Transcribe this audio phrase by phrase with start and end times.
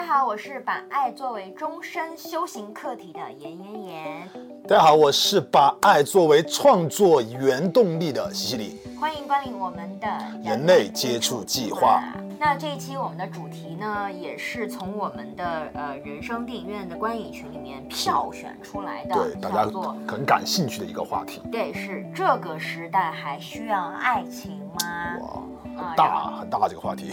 [0.00, 4.30] 大家好，我是把爱作为终身修行课题的严严严。
[4.66, 8.80] 大家好，我是把爱作为创作原动力的西西里。
[8.98, 10.08] 欢迎光临我们的
[10.42, 12.02] 人类接触计划。
[12.38, 15.44] 那这一期我们的主题呢，也是从我们的
[15.74, 19.70] 呃人生电影院的观影群里面票选出来的，对大家
[20.08, 21.42] 很感兴趣的一个话题。
[21.52, 25.18] 对，是这个时代还需要爱情吗？
[25.20, 25.42] 哇，
[25.88, 27.10] 很大很大这个话题。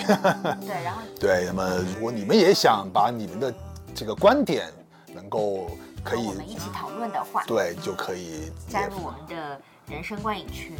[0.61, 3.53] 对，然后 对，那么如果你们也想把你们的
[3.95, 4.71] 这个观点
[5.13, 5.67] 能够
[6.03, 10.75] 可以我们一起讨论的话，对，就可以加入我们的人生观影群。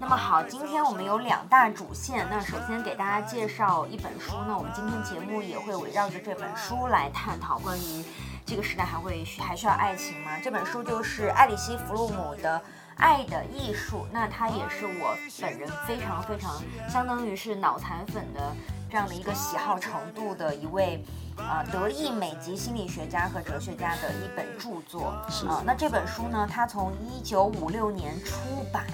[0.00, 2.24] 那么好，今天我们有两大主线。
[2.30, 8.04] 那首先给大家介绍一本书，呢我们今天节目也会围绕着这本书来探讨关于
[8.46, 10.38] 这个时代还会还需要爱情吗？
[10.42, 12.56] 这本书就是艾里希·弗洛姆的
[12.98, 18.54] 《爱的艺术》，那它也是我本人非常非常相当于是脑残粉的
[18.90, 21.02] 这样的一个喜好程度的一位
[21.36, 25.14] 呃德意美籍心理学家和哲学家的一本著作。
[25.30, 28.34] 是啊，那这本书呢，它从一九五六年出
[28.72, 28.84] 版。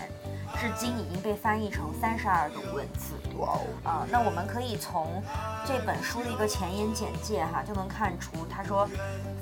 [0.60, 3.14] 至今已经被翻译成三十二种文字。
[3.38, 3.60] 哇哦！
[3.82, 5.22] 啊，那我们可以从
[5.66, 8.88] 这本书的一个前言简介哈，就能看出，他说，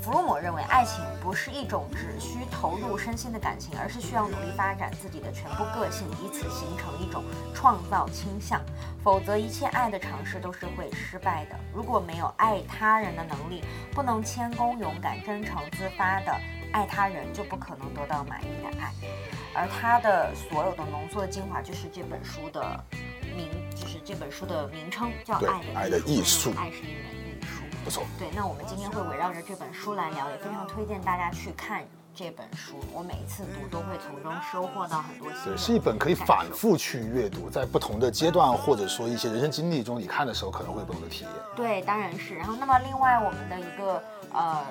[0.01, 7.23] 弗洛姆认为爱情不是一种只需投入身心的感情，而是需要努力发展自己的全部个性，以此形成一种
[7.55, 8.61] 创造倾向。
[9.05, 11.57] 否则，一切爱的尝试都是会失败的。
[11.75, 16.35] 如果没有爱他人的能力，不能谦恭、勇敢、真诚、自发的
[16.73, 18.93] 爱他人，就不可能得到满意的爱。
[19.55, 22.85] 而它的所有的浓缩的精华，就是这本书的
[23.37, 25.35] 名，就是这本书的名称叫
[25.75, 26.51] 《爱的艺术》。
[26.59, 28.05] 爱是一门艺术，不错。
[28.19, 32.81] 对，那我们今天会围绕着这本书来聊，也非常推荐大家去看这本书。
[32.93, 35.29] 我每一次读都会从中收获到很多。
[35.45, 41.31] 对，是一本可以反复去阅读，在不同的阶段或者说一些人生经历中，你看的时候可能会有不同的体验。
[41.55, 42.35] 对，当然是。
[42.37, 44.65] 然后，那么另外我们的一个呃。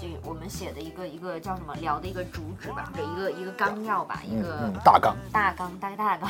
[0.00, 6.28] 这我们写的一个一个叫什么聊的一个主旨吧，一个一个纲要吧，一个大纲，大纲，大大纲。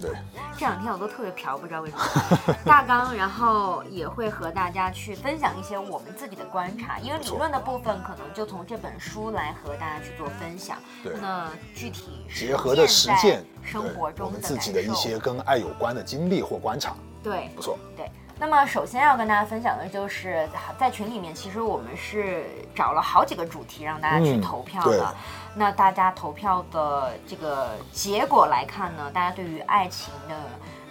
[0.00, 0.10] 对，
[0.56, 2.56] 这两天我都特别飘，不知道为什么。
[2.64, 10.78] 大纲，然后也会和大家去分享一些我们自己的观察，因为理论的部分可能就从这本书来和大家去做分享。
[11.02, 16.94] 对，那具体结合的实践，生活中我们自己的一些跟爱有关的经历或观察。
[17.22, 17.78] 对，不错。
[17.96, 18.10] 对。
[18.38, 20.46] 那么首先要跟大家分享的就是
[20.78, 25.14] 在群里面，其实我们是找了好几个主题让大家去投票的。
[25.54, 30.34] 那大家投票的这个结果来看呢，大家对于爱情的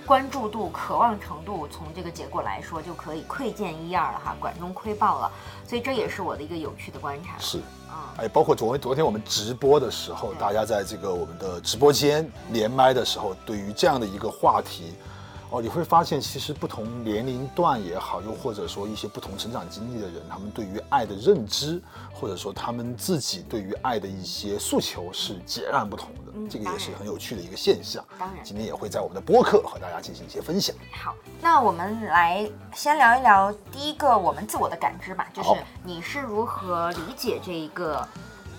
[0.08, 5.32] 关注度、渴望程度，从这个结果来说就可以窥见一二了哈，管中窥豹了。
[5.68, 7.36] 所以这也是我的一个有趣的观察。
[7.38, 14.96] 是啊，哎，包括昨昨天我们直播的时候，大家在这个我们的直播间连麦的时候，对于这样的一个话题。
[15.52, 26.32] 哦，你会发现，其实不同年龄段也好，又或者说一些不同成长经历的人，他们对于爱的认知，或者说他们自己对于爱的一些诉求是截然不同的。
[26.34, 28.04] 嗯，这个也是很有趣的一个现象。
[28.18, 30.76] 当然，今天也会在我们的播客和大家进行一些分享。
[30.92, 35.50] 好，那我们来先聊一聊第一个我们自我的感知吧，就是
[35.84, 38.06] 你是如何理解这一个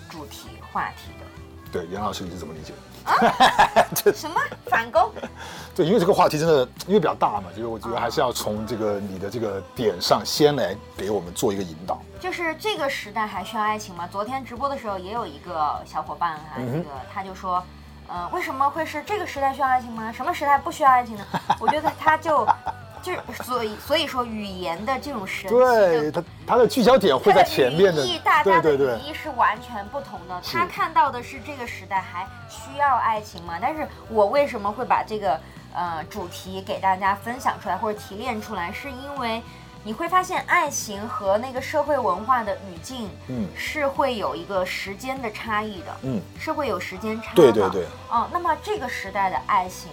[0.09, 1.27] 主题话题的？
[1.73, 2.73] 对，杨老师你是怎么理解？
[4.15, 5.11] 什么反攻？
[5.75, 11.99] 对，因为这个话题真的因为比较大嘛，就是我觉得还是要从这个你的这个点上先来给我们做一个引导。
[12.19, 14.09] 就是这个时代还需要爱情吗？
[14.11, 17.63] 昨天直播的时候也有一个小伙伴哈，那个他就说，
[18.09, 20.11] 呃，为什么会是这个时代需要爱情吗？
[20.13, 21.25] 什么时代不需要爱情呢？
[21.61, 22.47] 我觉得他就。
[23.07, 30.41] 就所以所以说语言的这种神，对它它的聚焦点会在前面的，大家的语义是完全不同的。
[30.45, 33.59] 他看到的是这个时代还需要爱情吗？
[33.63, 35.39] 但是我为什么会把这个
[35.73, 38.73] 呃主题给大家分享出来或者提炼出来？
[38.73, 39.41] 是因为
[39.85, 49.91] 你会发现爱情和那个社会文化的语境，嗯，是会有一个时间的差异的，嗯，是会有时间差的，对对对，哦，那么这个时代的爱情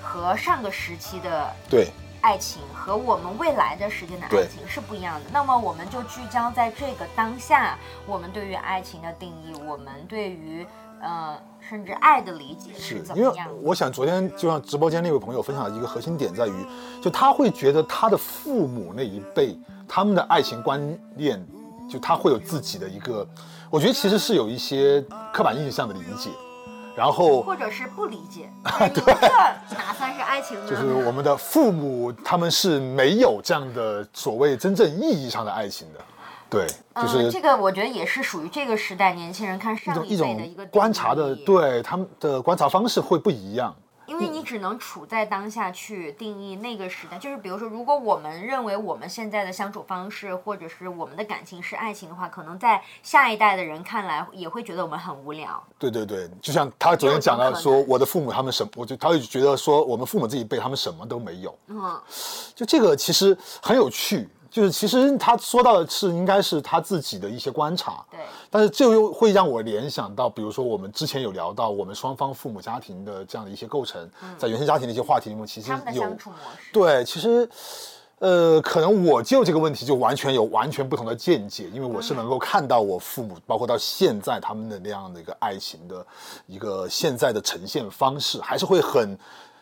[0.00, 1.88] 和上个时期的对。
[2.20, 5.26] 爱情和我们未来的时间的爱情是不一样的。
[5.32, 10.66] 那么，我们就聚焦在这个当下，我们对于爱情的定义，我们对于
[11.00, 13.32] 呃，甚至爱的理解是怎么样？
[13.36, 16.66] 因为我想，昨天就像直播间那位朋友分享的一个核心点在于，
[17.00, 19.56] 就他会觉得他的父母那一辈，
[19.86, 21.40] 他们的爱情观念，
[21.88, 23.24] 就他会有自己的一个，
[23.70, 25.00] 我觉得其实是有一些
[25.32, 26.30] 刻板印象的理解。
[26.98, 28.50] 然后，或者是不理解，
[28.92, 29.14] 对，
[29.76, 30.68] 哪算是爱情呢？
[30.68, 36.00] 就是我们的父母，他们是没有这样的所谓真正意义上的爱情的，
[36.50, 36.66] 对，
[37.00, 43.72] 就是这个，我觉得也是属于这个时代年轻人看上一辈的一个观察的，对他们的观察方式会不一样。
[44.08, 47.18] 因为你只能处在当下去定义那个时代。
[47.18, 55.62] 就是比如说，如果我们认为我们现在的相处方式，或者是我们的感情是爱情的话，可能在下一代的人看来也会觉得我们很无聊。
[55.78, 61.54] 对对对，就像他昨天讲到说，我的父母他们什，我就他会觉得说，我们父母这一辈他们什么都没有。
[61.66, 62.00] 嗯，
[62.54, 64.28] 就这个其实很有趣。
[64.50, 68.18] 就是其实他说到的是应该是他自己的一些观察，对，
[68.50, 74.08] 但是这又会让我联想到，比如说我们之前有聊到我们双方父母家庭的这样的一些构成，
[74.38, 76.16] 在原生家庭的一些话题里面，其实有
[76.72, 77.48] 对，其实
[78.20, 86.06] 呃，可能我就这个问题就完全有完全不同的见解，因为我是能够看到我父母，包括到现在他们的那样的一个爱情的
[86.46, 89.16] 一个现在的呈现方式，还是会很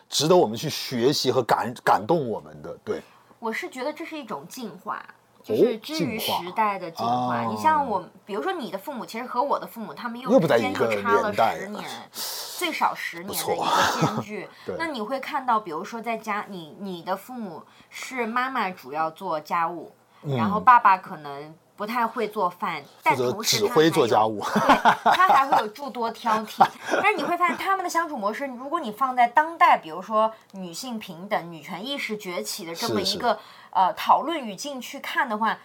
[0.09, 3.01] 值得我们去学习和感感动我们的，对。
[3.39, 5.03] 我是觉得这是一种进化，
[5.43, 7.43] 就是之于时代的进化。
[7.43, 11.83] 你像我，比如说你的父母，其实和我的父母，他们又之间就差了十年，
[12.57, 13.65] 最少十年的一个
[14.01, 14.49] 间距。
[14.77, 19.93] 那你会看到，比如说在家，你你的父母是妈妈主要做家务，
[20.23, 21.55] 然后爸爸可能。
[21.77, 26.67] 不太会做饭，但同时他还做家务，他还会有诸多挑剔。
[26.91, 33.39] 但是你会发现他们的相处模式，如果你放在当代，比如说女性平等、女权意识崛起的这么一个
[33.69, 35.59] 呃讨论语境去看的话，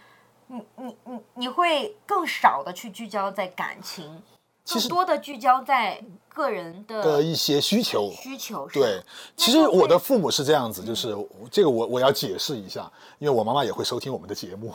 [0.49, 4.23] 你你你你会更少的去聚焦在感情。
[4.67, 9.03] 更多的聚焦在个人的的一些需求需求对，
[9.37, 11.15] 其实我的父母是这样子，就是
[11.51, 14.73] 这个我我要解释一下，因为我妈妈也会收听我们的节目，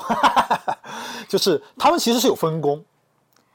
[1.28, 2.84] 就是他们其实是有分工，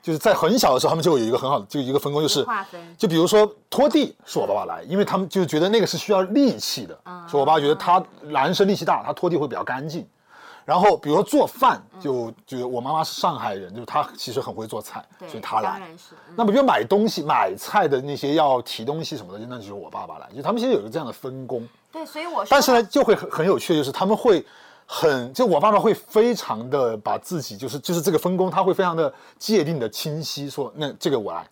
[0.03, 6.99] 就是在很小的时候，他们就有一个很好的就一个分工，就是划分，就比如说拖地是我爸爸来，因为他们就觉得那个是需要力气的，
[7.29, 10.05] 所以我爸觉得他男生力气大，他拖地会比较干净。
[10.65, 15.83] 然后，比如说做饭，就就我妈妈是上海人，就是她其实很会做菜，所以她来。
[16.37, 20.29] 那么，比如买东西、买菜的那些要提东西什么的，那就是我爸爸来。
[20.35, 21.69] 就他们其实有一个这样的分工。
[21.91, 22.45] 对，所以我。
[22.49, 24.45] 但是呢，就会很很有趣的就是他们会
[24.87, 31.47] 很，就我爸爸会非常的把自己，就是就是这个分工，他会非常的界定的清晰，说那这个我来。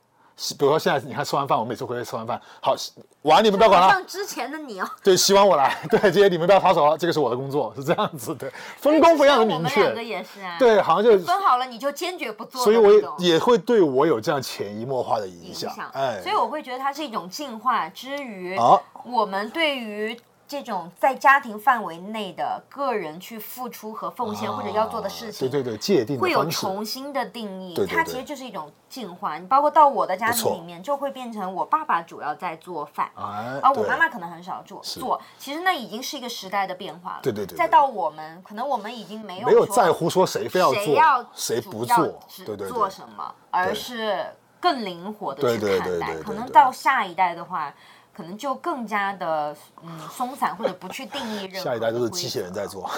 [0.58, 2.74] 比如说现在你看吃完饭，我每次回来吃完饭，好
[3.22, 3.90] 碗你们不要管了。
[3.90, 4.88] 像之前的你哦。
[5.02, 5.76] 对，希望我来。
[5.90, 9.80] 对，这些你们不要插手了，这个是我的工作，是这样子的，分工非常的明确。
[9.80, 10.56] 我们两个也是啊。
[10.58, 12.64] 对，好像就分好了，你就坚决不做。
[12.64, 15.72] 所以我也会对我有这样潜移默化的影响。
[15.92, 18.58] 哎，所以我会觉得它是一种进化之余，
[19.04, 20.18] 我们对于。
[20.50, 27.72] 这种在家庭范围内的个人去付出和奉献或者要做的事情，对对对，界定会有重新的定义。
[27.72, 29.38] 对它其实就是一种进化。
[29.38, 35.20] 你包括到我的家庭里面，就会变成我爸爸主要在做饭，啊我妈妈可能很少做做。
[35.38, 37.20] 其实那已经是一个时代的变化了。
[37.22, 37.56] 对对对。
[37.56, 44.26] 再到我们，可能我们已经没有没有在乎说谁非要做，谁要谁不做，对对做什么，而是
[44.58, 46.16] 更灵活的去看待。
[46.16, 47.72] 可能到下一代的话。
[48.20, 51.70] 可能就更加的嗯松散，或者不去定义任何。
[51.70, 52.88] 下一代都是机器人在做，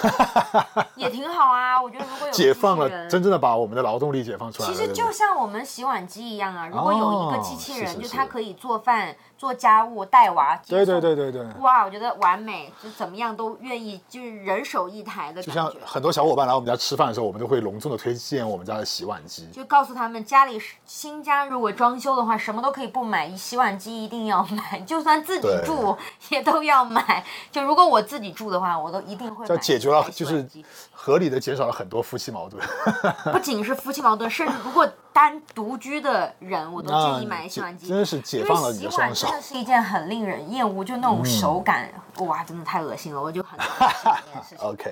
[0.97, 1.81] 也挺好啊。
[1.81, 4.67] 我觉得如果有解放了，真正的把我们的劳动力解放出来。
[4.67, 9.15] 其实就像我们洗碗机一样啊，如果有一个机器人，就它可以做饭。
[9.43, 25.93] 做家务、带娃，对对对对对，哇，我觉得完美，就怎么样都愿意，就是人手一台的就像很多小伙伴来我们家吃饭的时候，我们都会隆重的推荐我们家的洗碗机，就告诉他们家里新家如果装修的话，什么都可以不买，洗碗机一定要买，就算自己住
[26.29, 27.25] 也都要买。
[27.51, 29.45] 就如果我自己住的话，我都一定会。
[29.45, 30.47] 就解决了，就是
[30.93, 32.63] 合理的减少了很多夫妻矛盾。
[33.33, 34.87] 不仅是夫妻矛盾，甚至如果。
[35.13, 39.27] 单独居的人，我都建议买洗碗机，真的是解放了你的双手。
[39.27, 43.57] 真的是一件很令人厌恶，就那种手感，哇，真的太恶心了，我就很。
[44.59, 44.91] OK，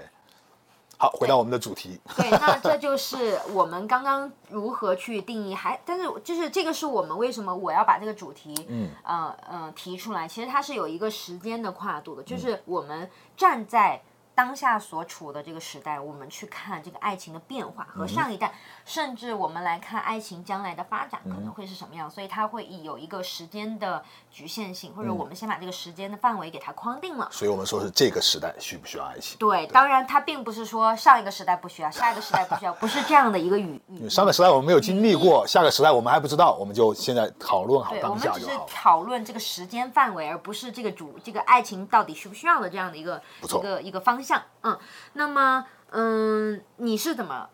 [0.97, 1.99] 好，回到我们的主题。
[2.15, 14.01] 对，那这就是我们刚刚如何去定义，还但是就是这个是我们为什么我要把这个主题，嗯，呃呃提出来，其实它是有一个时间的跨度的，就是我们站在。
[14.41, 18.51] 当下所处的这个时代，我们去看这个爱情的变化和上一代，
[18.83, 27.27] 甚至我们来看爱情将来的发展可能会是什么样，所以它会有一个时间的局限性，或者我们先把这个时间的范围给它框定了。
[27.31, 29.37] 所以我们说是这个时代需不需要爱情？
[29.37, 33.79] 对，当然它并不是说上一个时代不需要，下一个时代不需要，不是这样的一个语。
[34.09, 38.33] 上个时代我们没有经历过，下个时代我们还不知道，我们就现在讨论好当下就好。
[38.33, 44.19] 我们只是讨论这个时间范围，而不是这个主这个爱情到底需不需要的这样的一个一个一个方。
[44.31, 44.77] 像嗯，
[45.11, 47.49] 那么嗯，你是怎么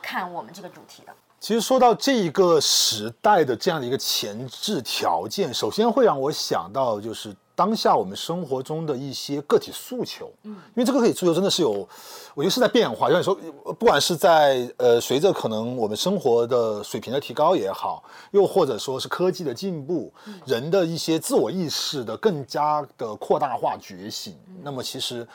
[0.00, 1.12] 看我们这个主题的？
[1.40, 7.34] 其实说到这一个时代的这样的一个前置条件，首先会让我想到就是。
[7.56, 11.86] 当下我们生活中的一些个体诉求，嗯，因为这个个体诉求真的是有，
[12.34, 13.06] 我觉得是在变化。
[13.08, 13.34] 就像你说，
[13.74, 20.10] 不管是在呃随着可能我们生活的水平的提高也好，又或者说是科技的进步，
[20.46, 25.28] 人的一些自我意识的更加的扩大化觉醒，那么其实。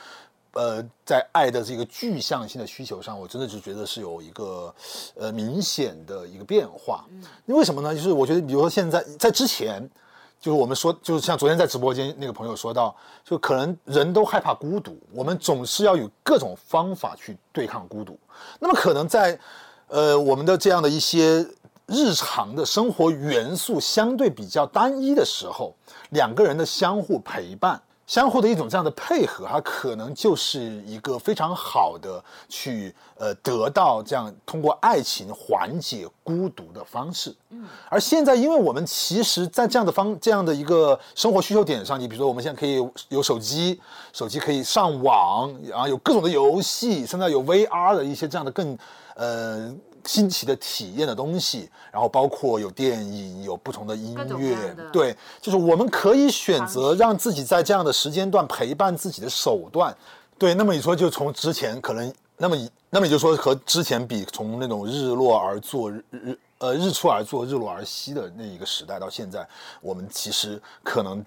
[0.56, 4.74] 呃，在爱的这个具象性的需求上，我真的就觉得是有一个
[5.14, 7.04] 呃明显的一个变化。
[7.10, 7.22] 嗯，
[7.54, 7.94] 为什么呢？
[7.94, 9.86] 就是我觉得，比如说现在在之前，
[10.40, 18.18] 就是我们说，就是像昨天在直播间那个朋友说到，就可能人都害怕孤独，我们总是要有各种方法去对抗孤独。
[18.58, 19.38] 那么可能在
[19.88, 21.46] 呃我们的这样的一些
[21.86, 25.74] 日常的生活元素相对比较单一的时候，
[26.10, 27.80] 两个人的相互陪伴。
[28.06, 37.34] 相互的一种这样的配合，它可能就是一个非常好的去呃得到这样通过爱情缓解孤独的方式。
[37.50, 42.76] 嗯，而现在，因为我们其实，在这样的方这样的一个生活需求点上，你比如说，我们现在可以
[43.08, 43.80] 有手机，
[44.12, 48.78] 手机可以上网，然后有各种的游戏，现在有 VR 的一些这样的更
[49.16, 49.74] 呃。
[50.06, 59.94] 新奇的体验的东西，然后包括有电影，有不同的音乐，对，就是我们可以选择让自己在这样的时间段陪伴自己的手段，
[60.38, 60.54] 对。
[60.54, 62.56] 那么你说，就从之前可能，那么
[62.90, 69.46] 那么也就说和之前比，从那种日落而作日日呃日出而作日落而息的那一个时代到现在，
[69.80, 71.24] 我们其实可能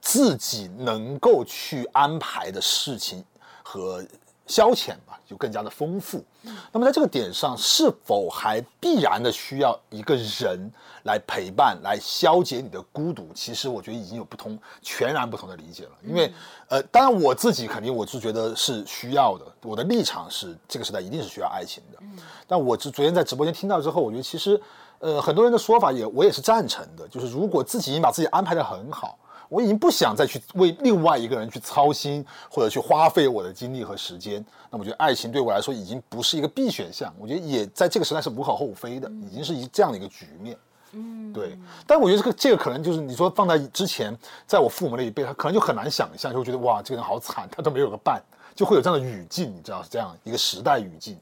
[0.00, 3.22] 自己能够去安排的事情
[3.62, 4.02] 和。
[4.52, 6.22] 消遣吧，就更加的丰富。
[6.70, 10.70] 那么在这个点上，是否还必然的需要一个人
[11.04, 13.30] 来陪伴，来消解你的孤独？
[13.34, 15.90] 其实我觉得已经有不同、全然不同的理解了。
[16.02, 16.30] 因为，
[16.68, 19.46] 呃，当然我自己肯定我是觉得是需要的。
[19.62, 21.98] 我的立场是，这个时代一定是需要爱情的。
[22.46, 24.60] 但我昨昨天在直播间听到之后，我觉得其实，
[24.98, 27.08] 呃，很多人的说法也我也是赞成的。
[27.08, 29.18] 就是如果自己已经把自己安排的很好。
[29.52, 34.42] 我已经不想再去为另外一个人去操心，或者去花费我的精力和时间。
[34.70, 37.12] 那我觉得爱情对我来说已经不是一个必选项。
[37.18, 40.56] 我觉得也在这个时代是无可厚非的，已经是一这样的一个局面。
[40.92, 41.58] 嗯，对。
[41.86, 44.16] 但我觉得这个这个可能就是你说放在之前，
[44.46, 48.22] 在我父母那一辈，他可能就很难想象，就会觉得哇，这个人好惨，他都没有个伴，
[48.54, 51.18] 就会有这样的语境，你知道是这样一个时代语境。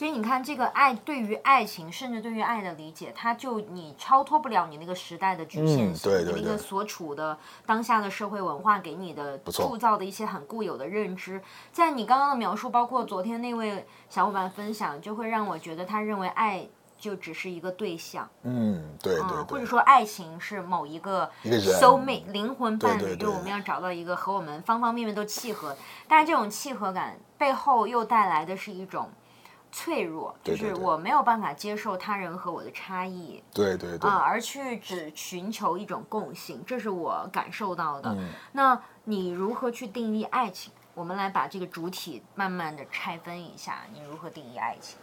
[0.00, 16.66] 所以你看，这个爱对于爱情，甚至对于爱的理解，它就你超脱不了你那个时代的局限性，你那个所处的当下的社会文化给你的塑造的一些很固有的认知，在你刚刚的描述，包括昨天那位小伙伴分享，就会让我觉得他认为爱
[16.98, 25.76] 就只是一个对象，嗯，对对，或者说爱情是某一个 soul mate 灵魂伴侣，就我们要找到一个和我们方方面面都契合，
[26.08, 29.10] 但是这种契合感背后又带来的是一种。
[29.72, 38.16] 脆弱，就是我没有办法接受他人和我的差异，对对对，啊，而去只寻求一种共性，这是我感受到的。
[38.52, 40.72] 那你如何去定义爱情？
[40.94, 44.98] 我们来把这个主体慢慢的拆分一下，你如何定义爱情？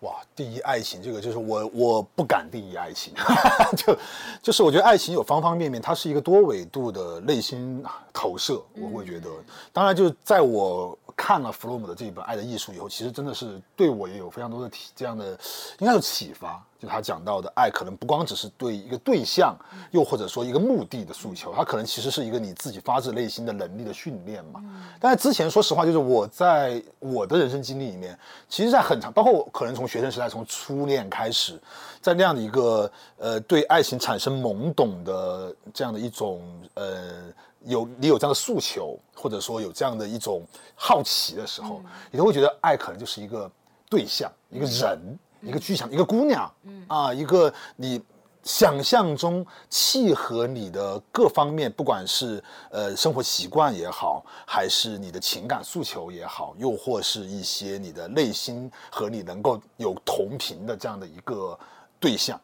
[0.00, 3.14] 哇，定义爱情这个就是我我不敢定义爱情，
[3.76, 3.96] 就
[4.42, 9.30] 就是我觉得爱情有方方面面，它是一个多维度的内心投射，我会觉得，
[9.72, 10.98] 当然就是在我。
[11.22, 15.38] 看了弗洛姆的这一本《爱的艺术》以后，其实真的是对我也有非常多的体这样的，
[15.78, 16.60] 应该是启发。
[16.80, 19.56] 就他讲到的爱，可能不光只是对一个对象，
[19.92, 24.60] 又或者说一个目的的诉求，它可能其实是一个你自己发自内心的能力的训练嘛。
[24.98, 31.56] 但是之前说实话，就是我在我的人生经历里面，其实，在很长，包括可能从学生时代，从初恋开始，
[32.00, 36.42] 在那样的一个呃对爱情产生懵懂的这样的一种
[36.74, 37.32] 呃
[37.64, 40.42] 有你有这样的诉求，或者说有这样的一种
[40.74, 43.50] 好奇的时候，你都会觉得爱可能就是一个
[43.88, 45.18] 对象，一个人。
[45.44, 48.00] 一个具象，一个姑娘，嗯啊，一个你
[48.44, 52.40] 想象中契合你的各方面，不管是
[52.70, 61.58] 呃生活习惯也好，还是你的情感诉求也好，又或是一些你的内心和你能够有同频的这样的一个
[61.98, 62.40] 对象。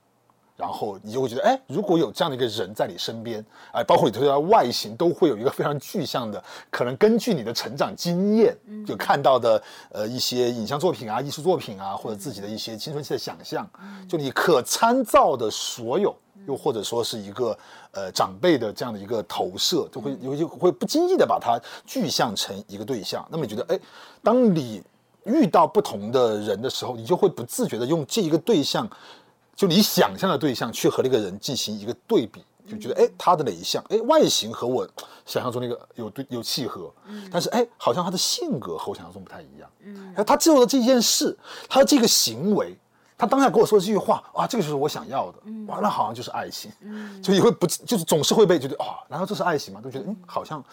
[0.59, 13.71] 然后你就会觉得，哎，如果有这样的一个人在你身边，哎，包括你对他的外形都会有一个非常具象的，可能根据你的成长经验，就看到的，呃，一些影像作品啊、艺术作品啊，或者自己的一些青春期的想象，
[14.09, 16.13] 就你可参照的所有，
[16.49, 17.57] 又或者说是一个
[17.93, 23.25] 呃长辈的这样的一个投射，就会有就会不经意的把它具象成一个对象。
[23.31, 23.79] 那么你觉得，哎，
[24.25, 24.83] 当你
[25.23, 28.91] 遇到不同的人的时候，你就会不自觉的用这一个对象。
[29.59, 34.89] 就你想象的对象去和那个人进行一个对比，就觉得哎，他的哪一项哎外形和我
[35.27, 41.37] 想象中那个有对有契合，嗯，但是哎，好像他的性格和我想象中不太一样，嗯，他做的这件事，
[41.69, 42.79] 他的这个行为，
[43.17, 47.21] 他当下跟我说这句话啊，这个就是我想要的，哇，那好像就是爱情，嗯。
[47.21, 49.81] 就也会不就是总是会被觉得哦，难道这是爱情吗？
[49.83, 50.65] 都觉得嗯，好像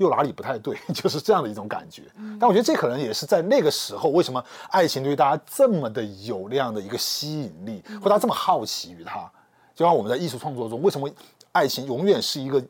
[0.00, 2.04] 又哪里不太对， 就是这样的一种感觉。
[2.40, 9.30] 但我觉得这可能也是在那个时候，为什么爱情对于大家这么的有那样的一个吸引力，或大家这么好奇于它？
[9.74, 11.08] 就像我们在艺术创作中，为什么
[11.52, 12.62] 爱情永远是一个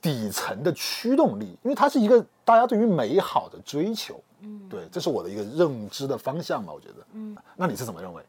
[0.00, 1.58] 底层的驱动力？
[1.64, 4.22] 因为它是一个大家对于美好的追求。
[4.40, 7.06] 嗯，对，这是我的一个认知的方向吧，我觉得。
[7.12, 8.22] 嗯，那你是怎么认为？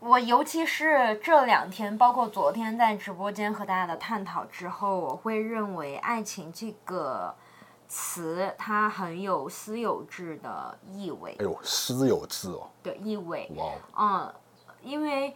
[0.00, 7.34] 我尤其是这两天，包括昨天在直播间和大家的探讨之后，我会认为“爱情”这个
[7.88, 11.34] 词它很有私有制的意味。
[11.40, 12.68] 哎呦，私有制哦。
[12.82, 13.50] 的意味。
[13.56, 13.72] 哇。
[13.98, 14.34] 嗯，
[14.82, 15.34] 因为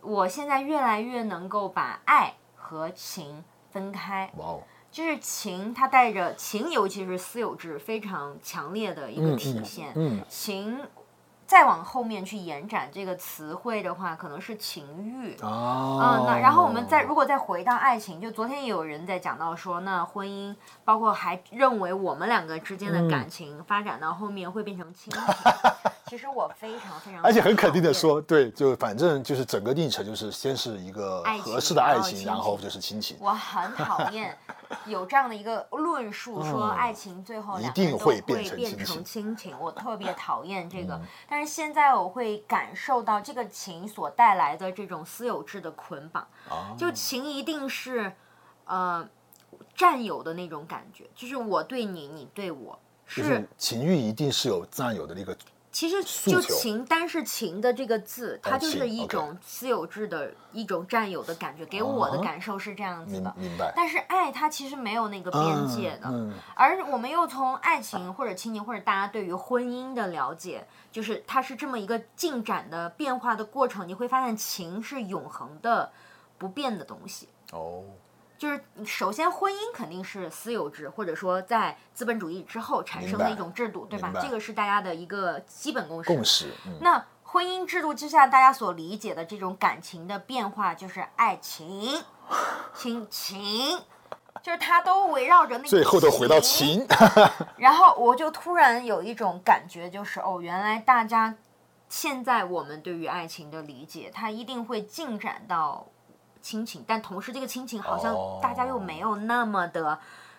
[0.00, 4.30] 我现在越来越能够把爱和情分开。
[4.38, 4.62] 哇哦。
[4.90, 9.92] 就是情，它带着情，尤其是私有制非常强烈的一个体现。
[9.94, 10.24] 嗯。
[10.28, 10.80] 情。
[11.50, 15.98] 再往后面去延展这个词汇的话，可能是情欲哦。
[16.00, 20.54] 嗯，那然后我们再如果再回到爱情，就昨天也有人在讲到说，那婚姻
[20.84, 25.22] 包括还认为我们两个之间的感情发展到后面会变成亲情。
[26.06, 33.16] 其实我非常非常，而且很肯定的说，对，就反正就是整个历程就是先是一个合适的爱情，然后就是亲情。
[33.20, 34.38] 我很讨厌
[34.86, 38.44] 有这样的一个论述，说爱情最后一定会变
[38.78, 39.58] 成亲情。
[39.58, 46.26] 我特别讨厌这个，但是现在我会感受到这个情所带来的这种私有制的捆绑。
[46.76, 48.12] 就情一定是
[48.64, 49.08] 呃
[49.74, 55.36] 占有的那种感觉，就是我对你，你对我，是情欲一定是有占有的那个。
[55.72, 63.32] 其实就情，单是情的这个字，它就是一种私有制的一种占有的感觉，给我的感受是这样子的。
[63.38, 63.72] 明白。
[63.76, 66.08] 但是爱它其实没有那个边界的，
[66.54, 75.92] 而我们又从爱情或者亲情或者大家对于婚姻的了解，就是它是这么一个进展的变化的过程，你会发现情是永恒的、
[76.36, 77.28] 不变的东西。
[77.52, 77.84] 哦。
[78.40, 84.10] 就是首先，婚姻肯定是私有制，或者说在资本主义之后产生的一种制度，对吧？
[84.18, 86.08] 这个是大家的一个基本共识。
[86.08, 86.50] 共识。
[86.80, 92.02] 那婚姻制度之下，大家所理解的这种感情的变化，就是爱情、
[92.74, 93.78] 亲情，
[94.42, 95.68] 就是它都围绕着那个。
[95.68, 96.86] 最后都回到情。
[97.58, 101.36] 然后我就突然有一种感觉，就是哦，原来大家
[101.90, 105.86] 现在我们对于爱情的理解，它一定会进展到。
[106.40, 109.98] 亲情，但同时这个亲情好像大家又没有那么的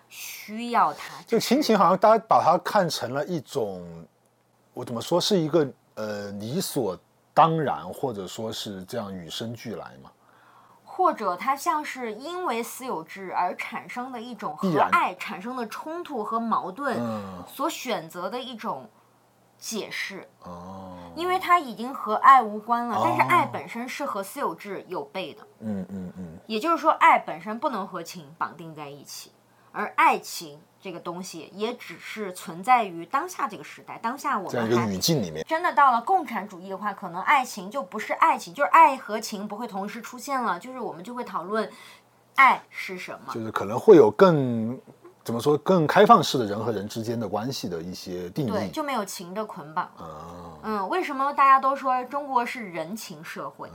[0.09, 1.21] 需要它。
[1.25, 4.05] 这个亲情好像大家把它看成了一种，
[4.73, 6.97] 我怎么说是一个呃理所
[7.33, 10.11] 当然，或者说是这样与生俱来嘛？
[10.83, 16.99] 或者它像是因为私有制而产生的一种和爱产生的冲突和矛盾
[17.47, 18.87] 所选择的一种
[19.61, 20.97] 解释哦。
[21.15, 25.47] 因为它已经和爱无关了，但是爱本身是和私有制有悖的。
[25.59, 26.37] 嗯嗯嗯。
[26.47, 29.31] 也就是说，爱本身不能和情绑定在一起，
[29.71, 35.45] 而爱情这个东西也只是存在于当下这个时代，当下我们一个语境里面。
[35.45, 41.69] 真的到了共产主义的话，可能爱情就不是爱情，就是爱和情不会同时出现了，就是我们就会讨论
[42.35, 44.79] 爱是什么，就是可能会有更。
[45.31, 49.89] 怎么说更开放式的人和人之间的关系的一些定义，对，就没有情的捆绑。
[50.61, 53.69] 嗯，为什么大家都说中国是人情社会？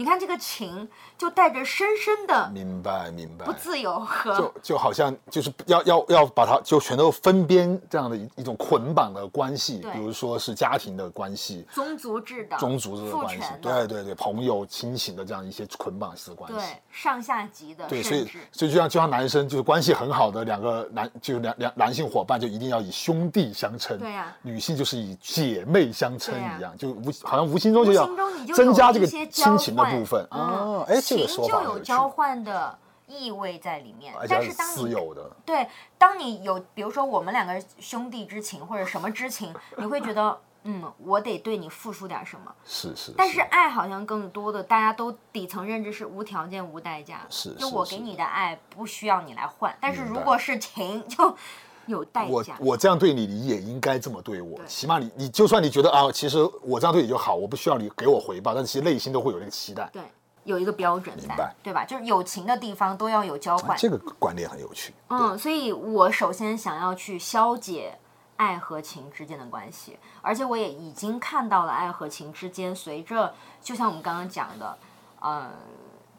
[0.00, 3.44] 你看这个情，就带着深深的明白明白。
[3.44, 28.08] 不自由和就就好像就是要要要把它就全都分边这样的一一种捆绑的关系，比如说是家庭的关系、宗族制的宗族制的关系，对对对，朋友亲情的这样一些捆绑式的关系，对上下级的，对，所以所以就像就像男生就是关系很好的两个男，就两两男性伙伴就一定要以兄弟相称，对呀，女性就是以姐妹相称一样，就无好像无形中就要
[28.54, 29.89] 增加这个亲情的。
[29.90, 34.14] 部分啊，哎，情就有交换的意味在里面。
[34.28, 42.54] 但是当你的对，当你有比如说我们两个兄弟之情或者什么之情，你会觉得嗯，我得对你付出点什么。
[42.64, 43.12] 是是。
[43.16, 47.22] 但是爱好像更多的，大家都底层认知是无条件无代价。
[47.28, 47.54] 是。
[47.54, 51.36] 就我给你的爱不需要你来换，但是如果是情 就。
[51.86, 52.56] 有代价。
[52.60, 54.58] 我我这样对你，你也应该这么对我。
[54.66, 59.88] 起码你你就算你觉得啊，其实我这样对你就好，我不需要你给我回报，但其实内心都会有那个期待。
[59.92, 60.02] 对，
[60.44, 61.84] 有一个标准在，对吧？
[61.84, 63.76] 就是有情的地方都要有交换。
[63.76, 64.94] 这个观念很有趣。
[65.08, 67.98] 嗯，所以我首先想要去消解
[68.36, 74.78] 爱和情之间的关系，而且我也已经看到了爱和情之间随着，就像我们刚刚讲的，
[75.20, 75.50] 呃，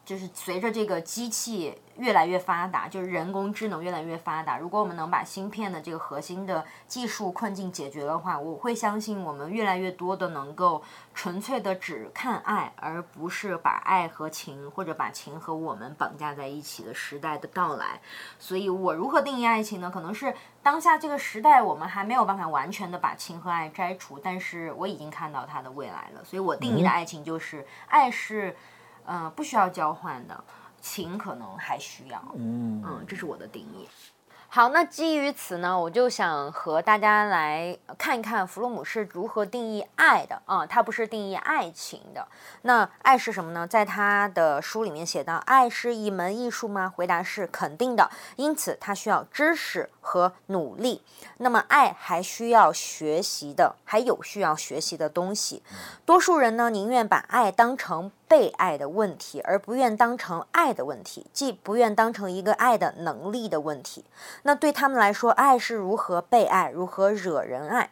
[0.04, 10.82] 就是随着这个机器越来越发达，就是人工智能越来越发达，如果我们能把芯片的这个核心的技术困境解决的话，我会相信我们越来越多的能够
[11.14, 18.00] 纯粹的只看爱，而不是把爱和情或者把情和我们绑架在一起的时代的到来。
[18.40, 19.88] 所以我如何定义爱情呢？
[19.88, 26.24] 可能是当下这个时代我们还没有办法完全的把情和爱摘除，但是我已经看到它的未来了。
[26.24, 28.56] 所以我定义的爱情就是爱是。
[29.04, 30.44] 呃，不需要交换的
[30.80, 33.88] 情可能还需要，嗯嗯，这是我的定义。
[34.54, 42.28] 好，那基于此呢，我就想和大家来看一看弗洛姆是如何定义爱的啊，他不是定义爱情的。
[42.60, 43.66] 那爱是什么呢？
[43.66, 46.92] 在他的书里面写到，爱是一门艺术吗？
[46.94, 51.02] 回答是肯定的，因此它需要知识和努力。
[51.38, 55.62] 那么爱还需要学习的，还有需要学习的东西。
[56.04, 58.12] 多数人呢，宁愿把爱当成。
[58.32, 64.06] 被爱的问题，而不愿当成爱的问题，既不愿当成一个爱的能力的问题。
[64.44, 67.90] 那对他们来说，爱是如何被爱，如何惹人爱？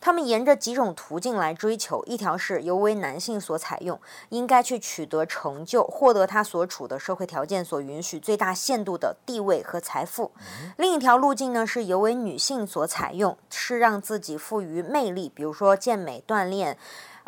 [0.00, 4.00] 他们沿着几种途径来追求：一条是尤为男性所采用，
[4.30, 10.30] 应该去取得成就，获得他所处的社会条件所允许最大限度的地位和财富；
[10.78, 16.78] 另一条路径呢，是尤为女性所采用，是让自己富于魅力，比如说健美锻炼。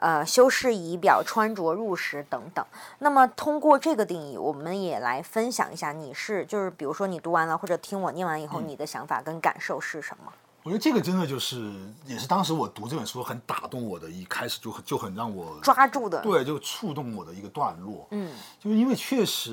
[0.05, 2.63] 呃，修饰仪表、穿着入时等等。
[2.99, 10.31] 那么，通过这个定义，我们也来分享一下，你是就是，比如说你读完了或者听我念完以后，你的想法跟感受是什么？
[10.63, 11.73] 我觉得这个真的就是，
[12.05, 18.07] 也是当时我读这本书很打动我的，一开始就很就很让我抓住的，对，就触动我的一个段落。
[18.11, 19.53] 嗯，就是因为确实，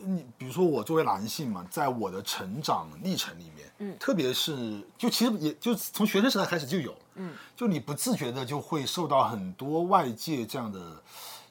[0.00, 10.80] 你比如说我作为男性嘛，在我的成长历程里面，嗯，特别是就其实也就从学生时代开始就有，嗯，就你不自觉的就会受到很多外界这样的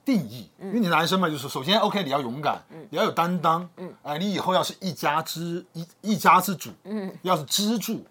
[0.04, 8.06] 定义，因为你男生嘛，就是首先 OK，你要勇敢，嗯，你要有担当，嗯，哎，你以后要是一家之一一家之主，嗯，要是支柱。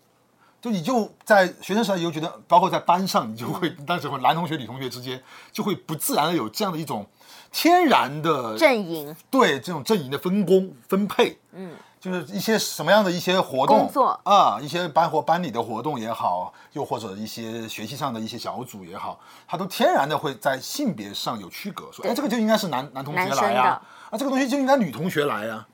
[0.63, 5.19] 就你就在学生时代，你就觉得，包括在班上，你就会当时会男同学、女同学之间，
[5.51, 7.07] 就会不自然的有这样的一种
[7.51, 14.21] 天然的阵营，对这种阵营的分工分配，嗯，就是一些什么样的一些活动，工作。
[14.25, 25.67] 啊，一些班或班里的活动也好，又或者一些学习上的一些小组也好，它都天然的会在性别上有区隔，说，哎，这个就应该是男男同学来呀，啊，这个东西就应该女同学来呀，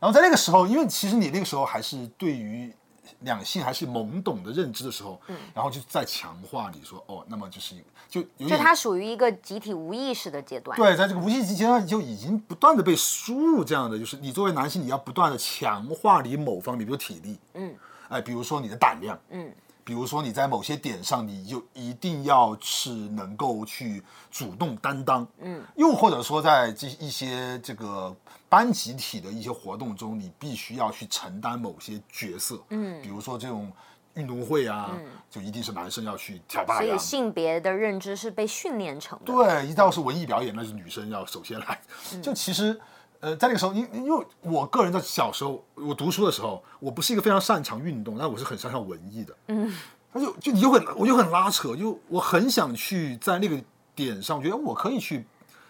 [0.00, 2.74] 然后在那个时候，因为其实你那个时候还是对于。
[3.20, 7.74] 两性还是懵懂的认知的时候，嗯，然后就再强化你说哦，那么就是
[8.08, 10.76] 就就它属于一个集体无意识的阶段。
[10.76, 17.74] 对，在这个无意识阶段就已经不断的被输入这样的，就是你作为男性，你要不断的强化你某方面，比如体力，嗯，
[18.08, 19.52] 哎，比如说你的胆量，嗯，
[19.84, 28.14] 比如说你在某些点上，你就一定要是能够去主动担当，嗯，又或者说在这一些这个。
[28.48, 33.70] 班集体的一些活动中，你必须要去承担某些角色，嗯，比如说这种
[34.14, 34.96] 运动会啊，
[35.30, 36.86] 就一定是男生要去挑大梁。
[36.86, 39.26] 所以性别的认知是被训练成的。
[39.26, 41.78] 对，一到是文艺表演，那是女生要首先来。
[42.22, 42.80] 就其实，
[43.20, 49.36] 呃，在那个时候，因因为我个人在小时候，我读书的时候，我不是一个非常擅长运动，但我是很擅长文艺的。
[49.48, 49.70] 嗯，
[50.10, 53.62] 他就就你就很我就很拉扯，就我很想去在那个
[53.94, 55.26] 点上，我觉得我可以去。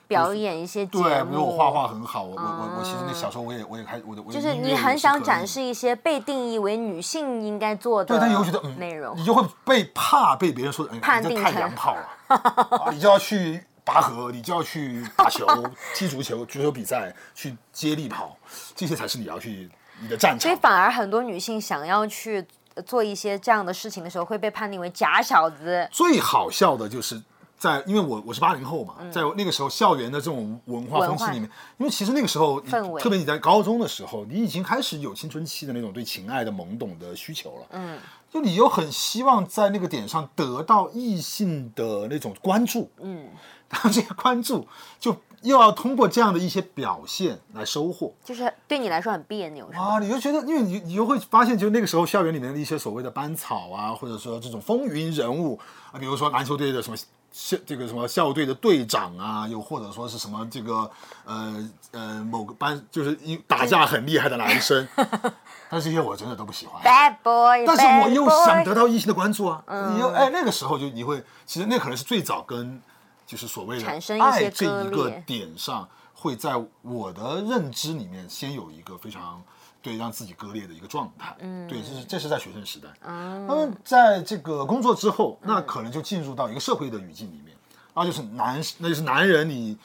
[0.08, 15.46] 表演一些节目，对，比如我画画很好，我我我我其实那小时候我也我也开我的，就是你很想展示一些被定义为女性应该做的，对，但你又觉得嗯内容，你就会被怕被别人说，判定太娘炮了， 你就要去拔河，你就要去打球、
[15.94, 18.34] 踢足球、足球比赛、去接力跑，
[18.74, 20.40] 这些才是你要去你的战场。
[20.40, 22.42] 所以反而很多女性想要去
[22.86, 25.86] 做一些这样的事情的时候，会被判定为假小子。
[25.92, 27.22] 最好笑的就是。
[27.58, 37.66] 在，因为我我是八零后嘛，在那个时候校园的这种文化风气里面，因为其实那个时候，特别你在高中的时候，你已经开始有青春期的那种对情爱的懵懂的需求了。
[37.70, 37.98] 嗯，
[38.30, 42.88] 就你又很希望在那个点上得到异性的那种关注。
[43.00, 43.26] 嗯，
[43.68, 44.64] 然后这些关注
[45.00, 55.58] 就又要通过这样的一些表现来收获，就是对你来说很别扭，是啊，你就觉得，因为你你又会发现，就那个时候校园里面的一些所谓的班草啊，或者说这种风云人物
[55.90, 56.96] 啊，比如说篮球队的什么。
[57.30, 60.90] 校这个什么校队的队长啊，又或者说是什么这个
[61.24, 64.86] 呃呃某个班就是一打架很厉害的男生，
[65.68, 66.82] 但这些我真的都不喜欢。
[66.82, 69.62] Bad boy，但是我又想得到异性的关注啊！
[69.92, 72.80] 你又哎那个时候就你会，其实那可能是最早跟
[73.26, 73.86] 就是所谓的
[74.20, 79.42] 爱这一个点上，会在我的认知里面先有一个非常。
[79.80, 81.36] 对，让自己割裂的一个状态。
[81.40, 82.88] 嗯，对，这是这是在学生时代。
[83.00, 87.56] 啊，那么在这个工作之后，那可能就进入到一个社会的语境里面，
[87.94, 89.76] 然后就是男，那就是男人，你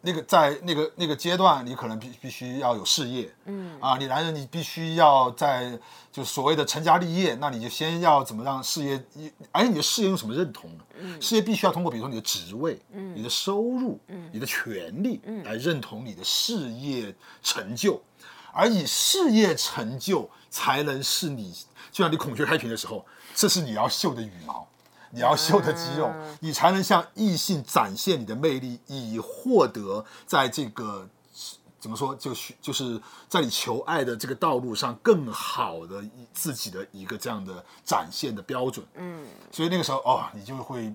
[0.00, 3.80] 那个在那个那个阶段，你可能必必须要有事业，嗯。
[3.80, 5.78] 啊，你男人你必须要在
[6.12, 9.02] 就所谓的成家立业，那你就先要怎么让事业，
[9.50, 10.84] 而且你的事业用什么认同呢？
[11.00, 18.00] 嗯，事业必须要通过比如说你的职位，嗯，你的收入，嗯，你的权利，嗯，来认同你的事业成就，
[18.58, 21.52] 而以事业成就才能是你，
[21.92, 24.66] 就像你孔雀开屏的时候，这是你要秀的羽毛。
[25.10, 31.08] 你要秀的肌肉，你才能向异性展现你的魅力，以获得在这个
[31.80, 38.84] 怎么说，就是就是在你求爱的这个道路上更好的自己的一个这样的展现的标准。
[38.96, 40.92] 嗯，所以那个时候哦，你就会。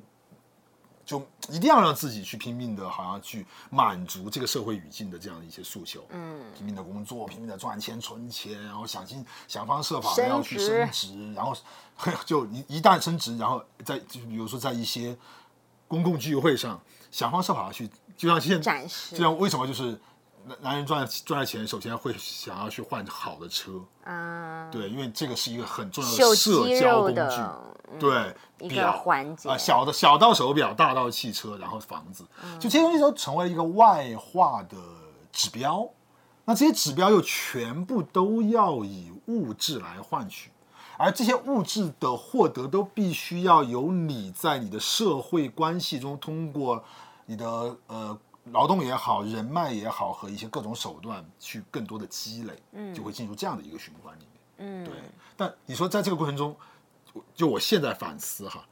[1.06, 6.04] 就一定要让自己去拼命的，好像去满足这个社会语境的这样的一些诉求。
[6.10, 11.56] 嗯，拼命的工作，拼命的赚钱存钱，然后想尽想方设法的要去升职，然后
[12.26, 15.18] 就一一旦升职，然后在就比如说在一些
[15.88, 20.00] 公共聚会上，想方设法去，就像现在，就像为什么就是。
[20.46, 23.80] 男男人赚赚了钱，首先会想要去换好的车。
[24.04, 27.42] 啊，对，因为这个是一个很重要的社交工具，
[28.00, 32.26] 对，一个环节啊，小的小到手表，大到汽车，然后房子，
[32.60, 34.78] 就这些东西都成为了一个外化的
[35.32, 35.88] 指标。
[36.46, 40.52] 那这些指标又全部都要以物质来换取，
[40.98, 46.84] 而这些物质的获得都必须要由你在你的社会关系中通过
[47.26, 48.18] 你的呃。
[48.52, 54.94] 劳动也好，人脉也好，和一些各种手段去更多的积累，嗯，就会进入这样的一个循环里面，嗯，对。
[55.38, 56.54] 但你说在这个过程中，
[57.34, 58.66] 就我现在反思哈，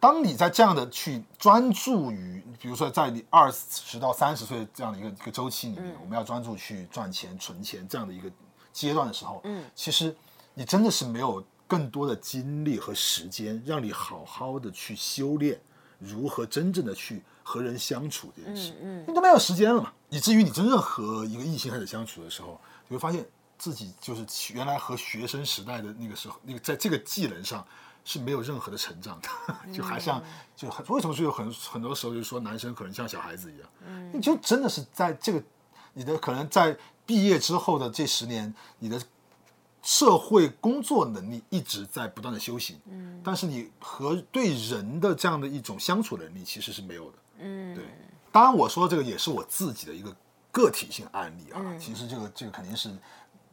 [0.00, 8.30] 当你在这样的去专注于，比如说在你二十到三十岁这样的一个一个周期里面，我们要专注去赚钱、存钱这样的一个
[8.72, 10.14] 阶段的时候，嗯，其实
[10.54, 15.60] 你真的是没有更多的精力和时间，让你好好的去修炼
[15.98, 17.22] 如何真正的去。
[17.50, 23.26] 和人相处这件事，嗯，你都没有时间了嘛，以至于你真正和一个异性开始相处的时候，你会发现
[23.58, 27.66] 自己就是原来和学生时代的那个时候，那个在这个技能上
[28.04, 29.28] 是没有任何的成长的，
[29.74, 30.22] 就还像
[30.56, 35.42] 就很为什么就有很很多时候就是说男生可能像小孩子一样，嗯，你就真的是在这个
[35.92, 39.00] 你的可能在毕业之后的这十年，你的。
[39.80, 47.84] 社会工作能力一直在不断的修行，嗯，但是你和对人的这样的一种相处能力其实是没有的，嗯，对。
[48.32, 50.14] 当然我说这个也是我自己的一个
[50.50, 52.90] 个体性案例啊，其实这个这个肯定是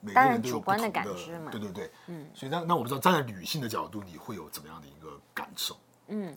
[0.05, 2.27] 每个人都有不同的感知嘛，对对对，嗯。
[2.33, 5.75] 所以那那我不知道站在女性的角度，你会有怎么样的一个感受？
[6.07, 6.35] 嗯，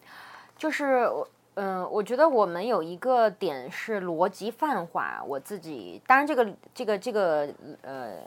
[0.57, 1.29] 就是我。
[1.61, 5.21] 嗯，我觉得我们有一个点是逻辑泛化。
[5.27, 7.53] 我自己当然，这个这个这个
[7.83, 8.19] 呃，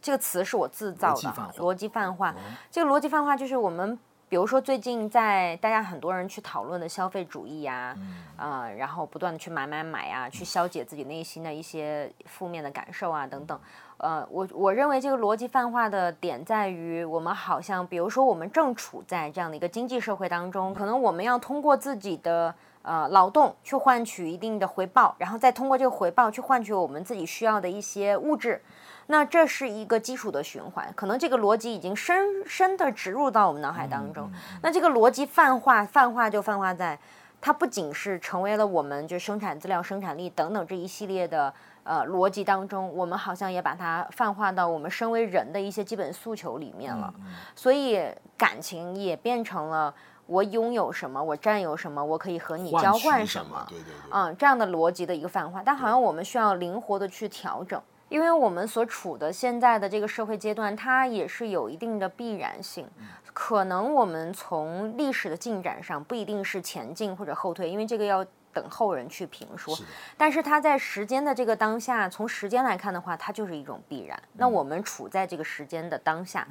[0.00, 1.20] 这个词是我自造的。
[1.58, 2.32] 逻辑泛化，
[2.70, 7.96] 这个逻辑泛化就是我们，比如说最近在大家很多人去讨论的消费主义呀，
[8.36, 13.60] 啊，然后不断的去买买买啊，去消解自己内心的一些负面的感受啊等等。
[14.00, 28.62] 呃，我我认为这个逻辑泛化的点在于，我们好像，比如说，我们正处在这样的一个经济社会当中，可能我们要通过自己的呃劳动去换取一定的回报，然后再通过这个回报去换取我们自己需要的一些物质，
[29.08, 34.30] 那这是一个基础的循环，可能这个逻辑已经深深的植入到我们脑海当中。
[34.62, 36.98] 那这个逻辑泛化，泛化就泛化在，
[37.38, 41.52] 它不仅是成为了我们就生产资料、生产力等等这一系列的。
[41.82, 47.12] 呃，逻辑当中，我们好像也把它泛化到我们身为人的一些基本诉求里面了，
[47.54, 48.00] 所以
[48.36, 49.92] 感情也变成了
[50.26, 62.86] 我拥有什么，我占有什么，我可以和你交换什么，对对对，嗯，这样的逻辑的一个泛化，但好像我们需要灵活的去调整，因为我们所处的现在的这个社会阶段，它也是有一定的必然性，
[63.32, 68.24] 可能我们从历史的进展上不一定是前进或者后退，因为这个要。
[68.52, 69.76] 等后人去评说，
[70.16, 74.20] 但是他在时间的这个当下，从时间来看的话，它就是一种必然。
[74.34, 76.46] 那我们处在这个时间的当下，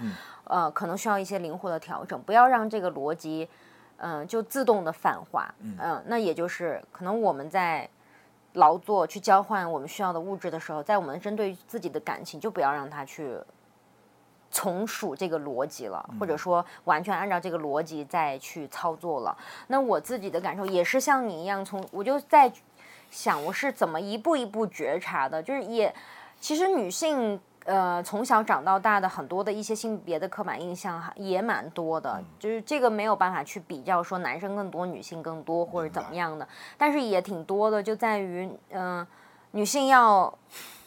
[0.45, 3.47] 呃，可能需要一些灵活的调整，不要让这个逻辑，
[3.97, 5.53] 嗯，就自动的泛化。
[5.59, 7.89] 嗯，那也就是可能我们在
[8.53, 13.37] 劳作去交换我们需要的物质的时候，在我们针对自己的感情，就不要让它去。
[14.51, 19.37] 从属这个逻辑了，或者说完全按照这个逻辑再去操作了。
[19.67, 22.51] 那我自己的感受也是像你一样，从我就在
[23.11, 25.41] 想我是怎么一步一步觉察的。
[25.41, 25.93] 就是也，
[26.39, 39.05] 其实女性呃从小长到大的很多的一些性别的刻板印象哈也蛮多的，就是这个没有办法去比较说男生更多女性更多或者怎么样的，但是也挺多的，就在于嗯
[39.51, 40.33] 女性要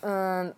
[0.01, 0.53] 嗯。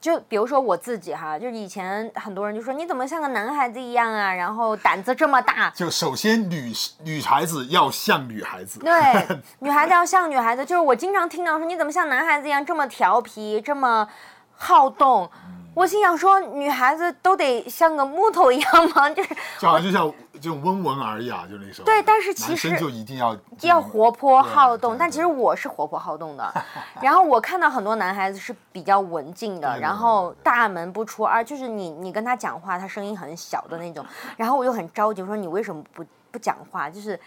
[0.00, 5.70] 就比如说我自己哈，就是以前很多人就说你怎么像个男孩子一样啊，然后胆子这么大。
[5.76, 6.72] 就首先女
[7.04, 8.92] 女孩子要像女孩子，对，
[9.60, 14.08] 女孩子要像女孩子，就是我经常听到说你怎么像男孩子一样这么调皮，这么
[14.56, 15.30] 好动。
[15.74, 19.08] 我心想说，女孩子都得像个木头一样吗？
[19.14, 21.84] 就是就好像就像这种温文尔雅，就那时候。
[21.84, 26.52] 对，但是其实就一定要要活泼好动，但其实我是活泼好动的。
[27.00, 34.04] 然后我看到很多男孩子是比较文静的，然后大门不出，二就是你你跟他讲话，他声音很小的那种。
[34.36, 36.90] 然后我就很着急，我说你为什么不不讲话？
[36.90, 37.18] 就是。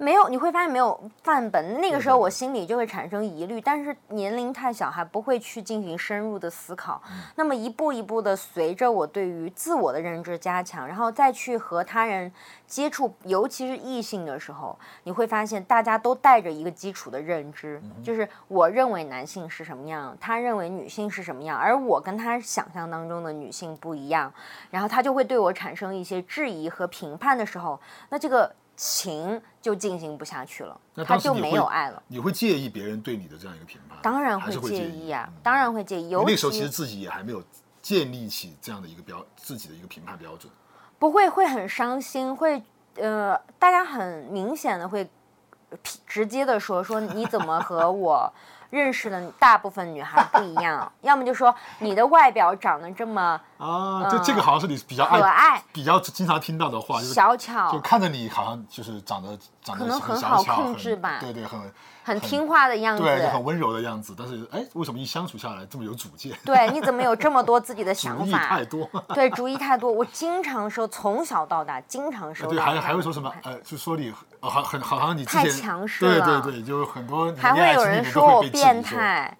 [0.00, 1.80] 没有，你会发现没有范本。
[1.80, 7.02] 那个时候我心里就会产生疑虑，但是年龄太小，还不会去进行深入的思考。
[7.34, 12.32] 那么一步一步的，随着我对于自我的认知加强，然后再去和他人
[12.64, 24.32] 接触，尤其是异性的时候，你会发现大家都带着一个基础的认知，就是我认为男性是什么样，他认为女性是什么样，而我跟他想象当中的女性不一样，
[24.70, 27.80] 然后他就会对我产生一些质疑和评判的时候，
[28.10, 28.54] 那这个。
[28.78, 32.00] 情就进行不下去了，他就没有爱了。
[32.06, 33.98] 你会介意别人对你的这样一个评判？
[34.00, 36.14] 当然会介意啊，当然会介意。
[36.24, 37.42] 那时候其实自己也还没有
[37.82, 40.50] 建立起这样的一个标，自己的一个评判标准。
[40.96, 42.62] 不会，会很伤心，会
[42.94, 45.10] 呃，大家很明显的会
[46.06, 48.32] 直接的说说你怎么和 我。
[48.70, 61.60] 认识的大部分女孩不一样，要么就说你的外表长得这么啊，就这个好像是你比较可爱、比较经常听到的话，就是小巧，就看着你好像就是长得长得可能很好控制吧，对对，很
[62.04, 64.14] 很听话的样子，对，很温柔的样子。
[64.16, 66.32] 但是哎，为什么一相处下来这么有主见？
[66.44, 68.24] 对，你怎么有这么多自己的想法？
[68.24, 69.90] 主意太多， 对，主意太多。
[69.90, 73.32] 我经常说，从小到大经常说，对，还还会说什么？
[73.42, 74.14] 呃，就说你。
[74.40, 79.36] 好，很好像你太强势了，对对对，就是很多还会有人说我变态，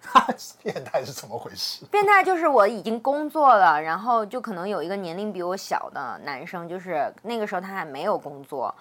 [0.61, 1.85] 变态是怎么回事？
[1.85, 8.75] 变态就是我已经工作了，然后就可能有一个年龄比我小的男生，就是那个时候他还没有工作。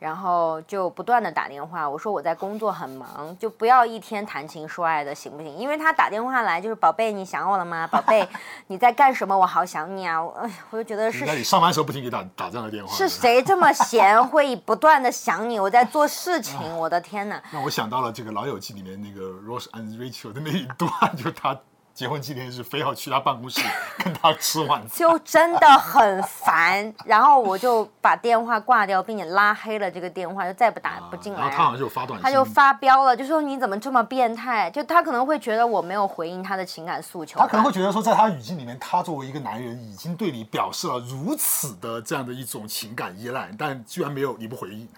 [0.00, 5.56] 然后就不断的打电话，我说我在工作很忙，就不要一天谈情说爱的，行不行？
[5.56, 7.86] 因为他打电话来就是宝贝，你想我了吗？
[7.86, 8.28] 宝贝，
[8.66, 9.38] 你在干什么？
[9.38, 10.20] 我好想你啊！
[10.42, 11.24] 哎，我就觉得是。
[11.24, 12.92] 那你上班时候不停给打打这样的电话？
[12.92, 15.58] 是谁这么闲会不断的想你？
[15.58, 17.40] 我在做事情，我的天哪！
[17.50, 21.58] 让我想到了这个《老友记》里面那个 Rose and Rachel 的那一段， 就是他。
[21.94, 23.60] 结婚纪念日非要去他办公室
[24.02, 26.92] 跟他吃晚餐，就真的很烦。
[27.04, 31.38] 然后我就把电话挂掉，并且拉黑了这个电话，就再不打不进来。
[31.38, 34.68] 然后他好像就发短信，他就发飙了，就说你怎么这么变态？
[34.72, 37.38] 就他可能会觉得我没有回应他的情感诉求。
[37.38, 44.88] 他可能会觉得说，在他语境里面，他作为一个男人，已经对你表示了如此的这样的一种情感依赖，但居然没有你不回应，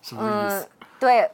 [0.00, 0.68] 是不是意思？
[1.00, 1.28] 对。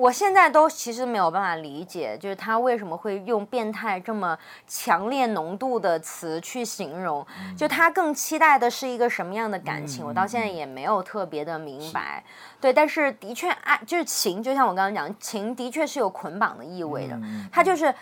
[0.00, 4.36] 我现在都其实没有办法理解，就是他为什么会用变态这么
[4.66, 10.02] 强烈浓度的词去形容，就他更期待的是一个什么样的感情？
[10.02, 12.24] 我到现在也没有特别的明白。
[12.58, 17.20] 对，但是的确爱就是情，就像我刚刚讲，情的确是有捆绑的意味的。
[17.52, 17.94] 他就是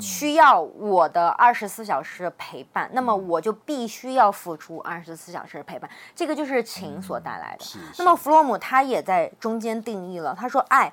[0.00, 7.64] 需要我的二十四小时的陪伴，那么我就必须要付出二十四小时的陪伴，这个就是情所带来的。
[7.96, 10.92] 那么弗洛姆他也在中间定义了，他说爱。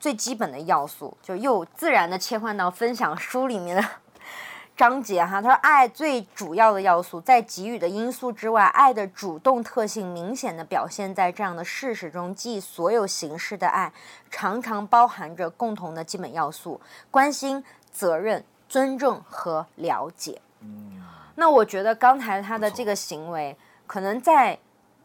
[0.00, 3.84] 最基本的要素，就又自然的切换到分享书里面的
[4.74, 5.42] 章节哈。
[5.42, 13.92] 他说，爱最主要的要素，在给予的因素之外，爱的主动特性明显的表现在这样的事实中，即所有形式的爱
[14.30, 20.40] 常常包含着共同的基本要素：关心、责任、尊重和了解。
[20.60, 23.54] 嗯，那我觉得刚才他的这个行为，
[23.86, 24.58] 可能在。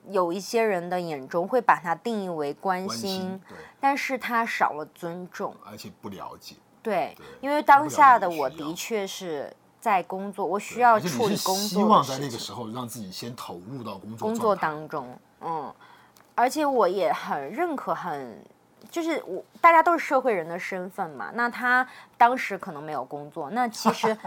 [0.10, 3.42] 有一些人的眼中会把它定义为关心，
[3.80, 6.56] 但是他少了尊重，而且不了解。
[6.82, 11.56] 对，因为当下的我的确是在工作，我需要处理工作。
[11.56, 15.74] 希望在那个时候让自己先投入到工作工作当中，嗯，
[16.36, 18.40] 而且我也很认可，很
[18.90, 21.32] 就是我大家都是社会人的身份嘛。
[21.34, 21.88] 那他
[22.18, 24.18] 当时可能没有工作，那其实。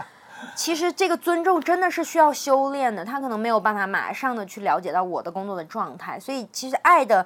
[0.55, 7.25] 其实这个尊重真的是需要修炼的，他可能没有办法马上的去了解到我的工作的状态，所以其实爱的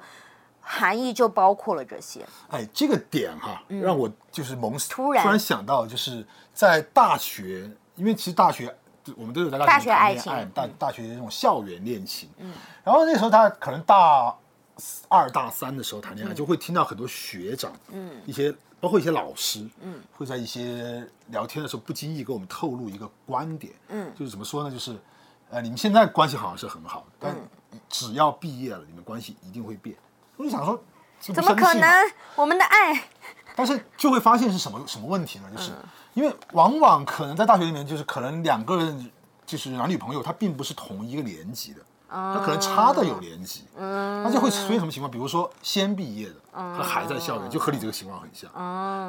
[0.60, 2.24] 含义就包括了这些。
[2.50, 8.74] 哎，这个点哈，让我就是萌突然突然想到，就是在大学，因为其实大学
[9.16, 14.34] 我们都有在大学爱情，大大学的这种校园恋情，嗯，然后那时候他可能大
[15.08, 18.54] 二大三的时候谈恋爱，就会听到很多学长，嗯，一些。
[18.84, 24.70] 包括一些老师，嗯，会在一些聊天的时候不经意给我们透露一个观点，嗯，就是怎么说呢？
[24.70, 24.94] 就是，
[25.48, 27.34] 呃，你们现在关系好像是很好，但
[27.88, 29.96] 只要毕业了，你们关系一定会变。
[30.36, 30.78] 我就想说，
[31.18, 31.88] 怎么可能？
[32.36, 33.08] 我们的爱
[33.56, 35.50] 但是就会发现是什么什么问题呢？
[35.50, 39.10] 就是嗯因为往往可能在大学里面，就是可能两个人
[39.46, 41.80] 就是男女朋友，他并不是同一个年级的，
[42.14, 45.10] 他可能差的有年级，嗯那就会出现什么情况？
[45.10, 48.48] 比如说先毕业的，他还在校园，就和你这个情况很像。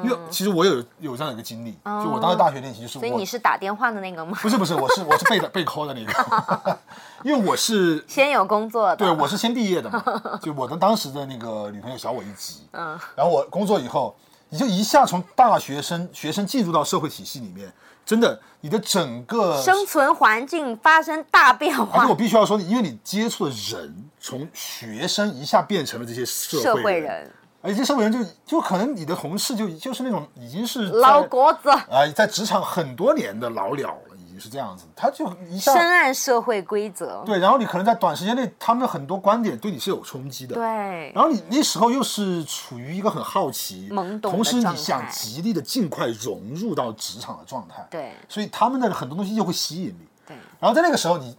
[0.04, 4.36] 因为其实我有有这样的一个经历，就我当时大学练习就是所以你是打电话的那个吗？
[4.42, 6.78] 不是不是，我是我是被被 call 的那个，
[7.22, 10.02] 因为我是 先有工作的，对，我是先毕业的嘛，
[10.42, 14.16] 就我的当时的那个女朋友小我一级，嗯，然后我工作以后，
[14.48, 17.72] 你就一下从大学生学生进入到社会体系里面，
[18.06, 22.02] 真的，你的整个生存环境发生大变化。
[22.02, 27.32] 而且我，必须要说，因为你接触的人从学生一下变成了这些社社会人，会人。
[27.62, 37.22] 而且这些社会人就就可能你的同事就就是那种已经是老鸽子，啊、在职场很多年的老鸟了，是这样子，他就一下深谙社会规则。
[37.26, 50.06] 对，然后你可能在短时间内，他们的很多观点对你是有冲击的，对，然后你那时候又是处于一个很好奇、懵懂同时你想极力的尽快融入到职场的状态，对所以他们的很多东西就会吸引你。
[50.26, 51.36] 对，然后在那个时候你，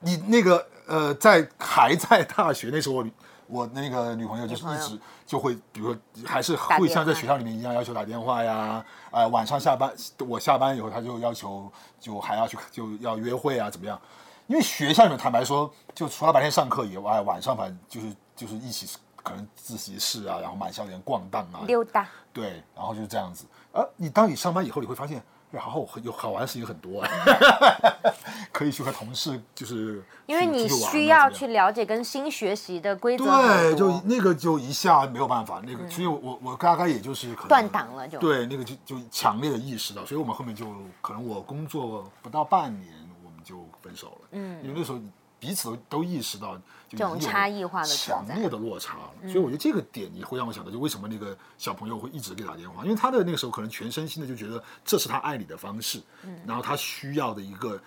[0.00, 3.06] 你那个呃，在还在大学那时候我，
[3.46, 9.92] 我那个女朋友就是一直就会，比如说还是会像在学校里面一样要求打电话呀，呃，晚上下班
[10.28, 14.00] 我下班以后，他就要求就还要去就要约会啊，怎么样？
[14.46, 23.46] 因为学校里面坦白说，就除了白天上课以外，晚上反正就是就是一起可能自习室啊，然后满校园逛荡啊，溜达，对，然后就是这样子。
[23.72, 25.22] 而你当你上班以后，你会发现，
[25.54, 27.00] 哎，好好有好玩的事情很多。
[27.00, 27.08] 啊，
[28.52, 38.18] 可以去和同事就是因为你需要去了解跟新学习的规则对，就那个就一下没有办法，那个，所以我我我大概也就是可能断档了就。
[38.18, 40.66] 对，那个就就强烈的意识到，所以我们后面就
[41.00, 42.92] 可能我工作不到半年，
[43.24, 44.98] 我们就分手了，嗯，因为那时候
[45.44, 57.78] 彼此都都意识到这种差异化的强烈的落差了，所以我觉得这个点你会让我想到，就为什么那个小朋友会一直给打电话，因为他的那个时候可能全身心的就觉得这是他爱你的方式，嗯，然后他需要的一个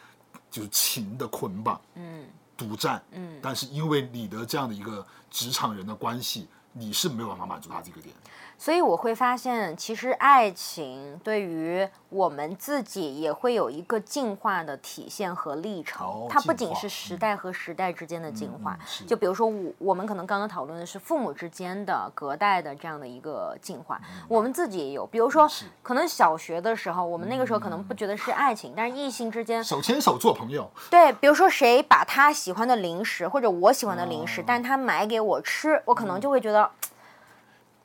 [0.51, 8.13] 就是情的捆绑，嗯，独占，嗯，但是因为你的这样的一个职场人的关系，你是没有办法满足他这个点，
[8.59, 16.05] 所以我会发现，其实爱情对于我们自己也会有一个进化的体现和历程。
[16.07, 25.05] 哦它不仅是时代和时代之间的进化，就比如说我我们可能刚刚讨论的是父母之间的隔代的这样的一个进化，我们自己也有。
[25.05, 25.47] 比如说
[25.83, 34.27] 可能小学的时候，我们那个时候可能不觉得是爱情，但是异性之间手牵手做朋友，对，比如说谁把他喜欢的零食或者我喜欢的零哦。
[34.27, 36.07] 食，但是他买给我吃，我可嗯。
[36.07, 36.69] 能就会觉得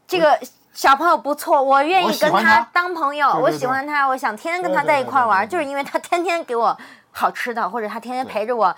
[0.06, 0.38] 这个
[0.72, 6.76] 小朋友不错，我愿意跟他当朋友，我喜欢他，我想天天跟他在一块玩，就是因为他天天给我
[7.10, 8.74] 好吃的，或者他天天陪着我，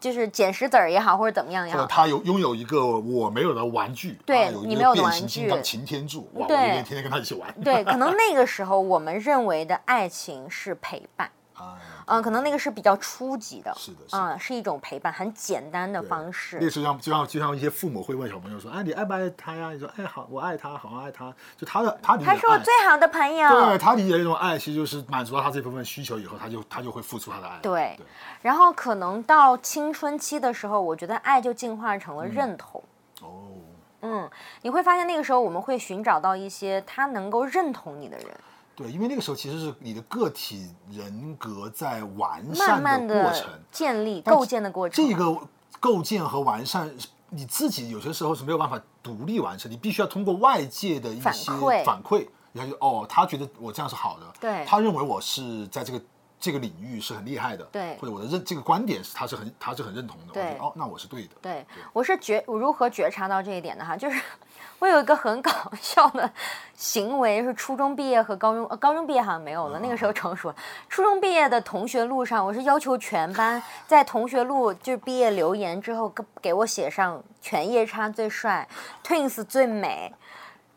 [0.00, 1.86] 就是捡石子儿也好，或者怎么样也好。
[1.86, 5.50] 他有拥有一个我没有的玩具，对你没有的玩变形金具。
[5.50, 11.64] 刚擎天柱，哇，我天天跟他一起玩，对，可能那个时候我们认为的爱情是陪伴，哎
[12.06, 16.58] 嗯，可能那个是比较初级的，是的是的嗯，是一种陪伴，很简单的方式。
[16.60, 23.48] 那就像就像就像一些父母会问小朋友说：“哎，你爱不爱他呀？”你说：“哎，好，我爱他，好爱他。”就他的他理解他是我最好的朋友。
[23.48, 27.58] 对他理解的那种爱，其实就是满足了他这部分需求以后，他就他就会付出他的爱。
[27.62, 27.98] 对，
[28.40, 32.82] 然后可能到青春期的时候，我觉得爱就进化成了认同。
[33.20, 33.46] 哦，
[34.00, 34.28] 嗯，
[34.62, 38.26] 你会发现那个时候我们会寻找到一些他能够认同你的人，
[38.74, 45.04] 对，因为那个时候其实是你的个体人格在完善的的过程，建立、但构建的过程。
[45.04, 45.38] 这个
[45.78, 46.90] 构建和完善，
[47.30, 56.02] 你自己有些时候是没有办法独立完成，你必须要通过外界的一些反馈反馈，然后就哦，他觉得我这样是好的，对他认为我是在这个
[56.40, 64.20] 这个领域是很厉害的，对或者我的认这个观点是他是很他是很认同的，我对觉得哦，那我是对的，对，我是觉我如何觉察到这一点的哈，就是
[64.82, 66.28] 我有一个很搞 笑的
[66.74, 70.56] 行为，是初中毕业和高中，呃，高中毕业好像没有了，那个时候成熟了。
[70.88, 78.68] 初中毕业的同学录上，我是要求全班在同学录就是毕业留言之后，给给我写上全夜叉最帅
[79.06, 80.12] ，Twins 最美，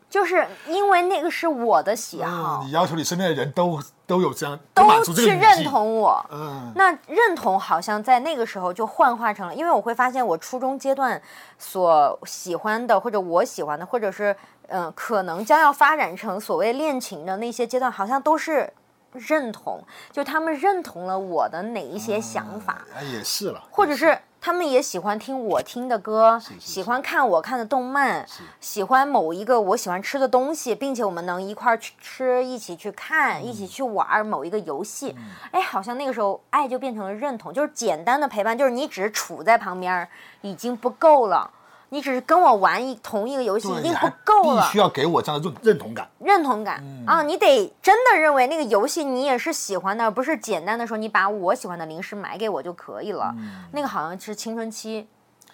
[0.08, 6.24] 就是因为那个是我的喜好嗯，，你要求你身边的人都都有这样都去认，同我。
[6.30, 11.20] 嗯，那认同好像在那个时候就幻化成了，因为我会发现我初中阶段
[11.58, 14.34] 所喜欢的，或者我喜欢的，或者是
[14.68, 18.72] 嗯、呃可能将要发展成所谓恋情的那些阶段，好像都是
[19.18, 28.24] 认同，就他们认同了我的哪一些想法，啊，也是了，或者是他们也喜欢听我听的歌，是喜欢看我看的动漫，
[28.60, 35.16] 喜欢某一个我喜欢吃的东西，并且我们能一块儿去吃，一起去看，一起去玩儿某一个游戏。
[35.50, 40.08] 哎，好像那个时候爱就变成了认同，就是简单的陪伴，就是你只是处在旁边儿
[40.42, 41.50] 已经不够了。
[41.90, 44.72] 你只是跟我玩一同一个游戏已经不够了必。
[44.72, 46.08] 须要给我这样的认认同感。
[46.18, 53.34] 认同感、嗯啊，你得真的认为那个游戏你也是喜欢的，而不是简单的说你把我喜欢的零食买给我就可以了。
[53.72, 55.06] 那个好像是青春期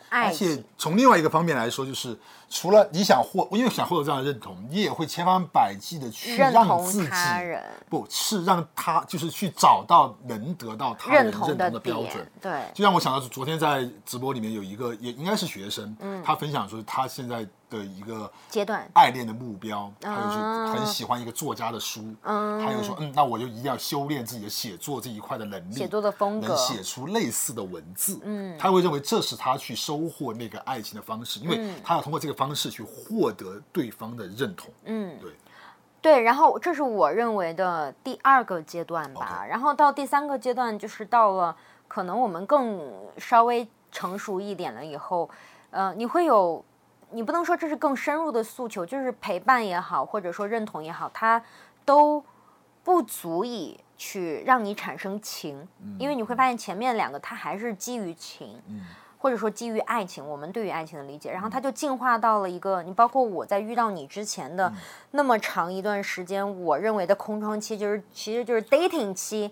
[0.09, 2.17] 爱情而且情，从另外一个方面来说，就是
[2.53, 7.09] 除了你想获，因为想获得这样的认同，你也会千方百计的去让自己
[7.89, 16.23] 不是让他，就是去找到能得到他人认同的的标准。，对，就让我想到昨天在直播里面有一个，也应该是学生，嗯。
[16.23, 18.87] 他分享说他现在的一个阶段。
[18.93, 20.67] 爱恋的目标，还有啊。
[20.67, 26.49] 是很喜欢一个作家的书，还有说，嗯，那我就一定要修炼自己的写作这一块的能力，写作的风格。
[26.49, 31.75] 能写出类似的文字，嗯，他会认为这是他去收获那个爱情的方式，因为嗯。
[31.83, 35.31] 他要通过这个方式去获得对方的认同，嗯，对，
[36.01, 39.47] 对，然后这是我认为的第二个阶段吧。
[39.49, 42.81] 然后到第三个阶段，就是到了可能我们更
[43.17, 45.31] 稍微成熟一点了以后，
[45.71, 46.65] 呃，你会有，
[47.11, 51.41] 你不能说这是更深入的诉求，就是陪伴也好，或者说认同也好，它
[51.85, 52.25] 都
[52.83, 58.61] 不足以去让你产生情，因为你会发现前面两个它还是基于情。
[58.67, 58.85] 嗯
[59.23, 64.73] 或者说基于爱情，我们对于爱情的理解，然后它就进化到了一个，你包括我在遇到你之前的
[65.13, 69.49] 那么长一段时间，我认为的空窗期，就是其实就是 dating 期，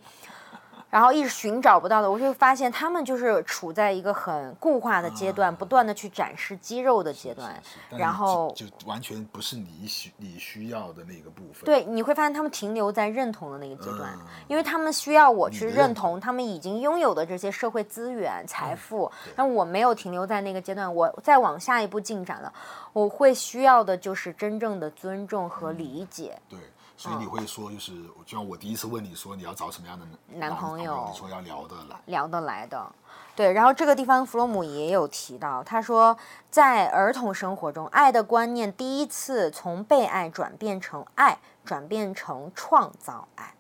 [0.91, 22.53] 然后一直寻找不到的，我就发现他们就是处在一个很固化的阶段，不断的去展示肌肉的阶段，然后就就完全不是你需你需要的那个部分，对，你会发现他们停留在认同的那个阶段，嗯因为他们需要我去认认同他们已经拥有的这些社会资源、财富，但我没有停留在那个阶段，我再往下一步进展了，
[22.93, 26.39] 我会需要的就是真正的尊重和理解。
[26.49, 26.59] 对，
[27.01, 27.93] 所以你会说，就是
[28.27, 32.93] 就像我第一次问你说你要找什么样的男朋朋友你说要聊得来，聊得来的。
[33.35, 36.15] 对，然后这个地方弗洛姆也有提到，他说
[36.51, 43.55] 在儿童生活中，爱的观念第一次从被爱转变成爱，转变成创造爱。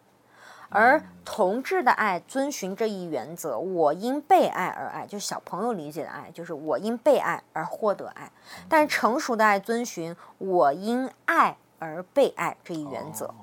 [0.69, 8.31] 而同志的爱遵循这一原则，我因被爱而爱，就是小朋友理解的爱，就是我因被爱而获得爱。
[8.69, 13.35] 但成熟的爱遵循我因爱而被爱这一原则。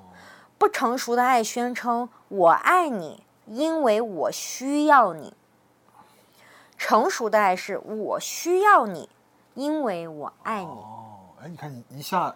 [0.56, 5.34] 不成熟的爱宣称我爱你，因为我需要你。
[6.78, 9.08] 成熟的爱是我需要你，
[9.54, 10.70] 因为我爱你。
[10.70, 12.34] 哦，哎，你看你一下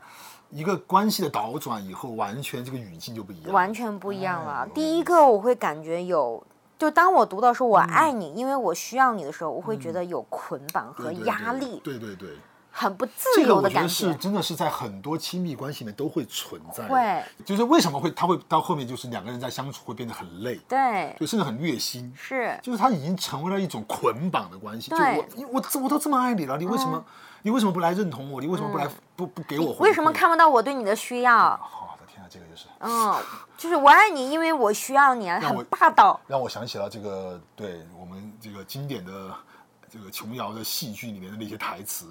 [0.50, 4.68] 一个关系的倒转以后，完全这个语境就不一样，完全不一样了哎。
[4.74, 6.44] 第一个我会感觉有，
[6.78, 12.36] 就当我读到说“我爱你，因为我需要你”的时候，我会觉得有捆绑和对对压力，对对对。
[12.74, 24.90] 很不自由的感我觉得是真的是在很多亲密关系里面都会存在的，会，就是为什么会他会到后面就是两个人在相处会变得很累，对，就甚至很虐心，是，就是他已经成为了一种捆绑的关系。
[24.90, 27.04] 就我因我我都这么爱你了，你为什么、
[27.42, 28.40] 你为什么不来认同我？
[28.40, 29.88] 你为什么不来、不不给我回？
[29.88, 31.50] 为什么看不到我对你的需要？
[31.58, 33.14] 好我的天啊，这个就是嗯，
[33.58, 36.18] 就是我爱你，因为我需要你啊，很霸道。
[36.26, 39.30] 让我想起了这个对我们这个经典的
[39.92, 42.06] 这个琼瑶的戏剧里面的那些台词，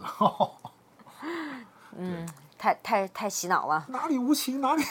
[1.98, 2.28] 嗯
[2.58, 4.84] 太太太洗脑了，哪里无情哪里。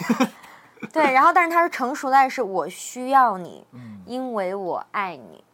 [0.93, 1.13] 对。
[1.13, 5.45] 然后，但是他说成熟的爱是我需要你，嗯因为我爱你。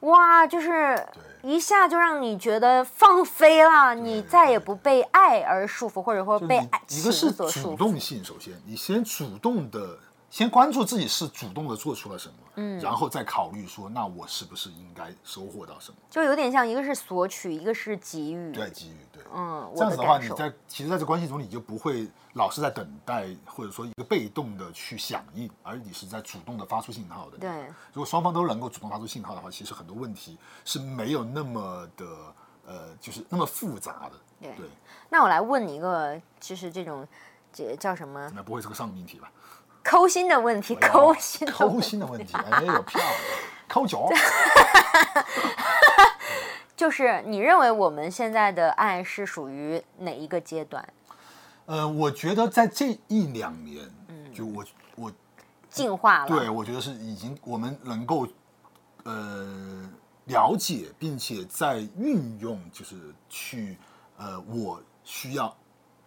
[0.00, 1.02] 哇，就是
[1.42, 7.62] 一下就让你觉得放飞了，你再也不被爱而束缚，或者说被爱你一个是情所束缚。
[7.62, 9.98] 主动性，首先你先主动的，
[10.28, 15.96] 先关注自己是主动的做出了什么，嗯，然后再考虑说，那我是不是应该收获到什么？
[16.10, 18.52] 就有点像一个是索取，一个是给予。
[18.52, 27.38] 对，给予对，嗯，这样子的话，你在其实在这关系中，你就不会老是在等待，或者说一个被动的去响应，而你是在主动的发出信号的。
[27.38, 32.06] 对，如果双方都能够主动发出信号的话，其实很多问题是没有那么的
[32.66, 34.12] 呃，就是那么复杂的。
[34.38, 34.66] 对对，
[35.08, 37.08] 那我来问你一个，就是这种，
[37.52, 39.32] 这叫什么那不会是个上命题吧？
[39.86, 40.74] 抠心的问题？
[40.74, 43.12] 抠心的抠心的问题，哎呦漂亮，
[43.68, 44.10] 抠脚。
[46.76, 50.86] 就是你认为我们现在的爱是属于哪一个阶段？
[51.66, 54.64] 呃，我觉得在这一两年，嗯就我
[54.96, 55.12] 我
[55.70, 56.28] 进化了？
[56.28, 58.26] 对我觉得是已经我们能够
[59.04, 59.88] 呃
[60.24, 63.78] 了解，并且在运用，就是去
[64.18, 65.56] 呃我需要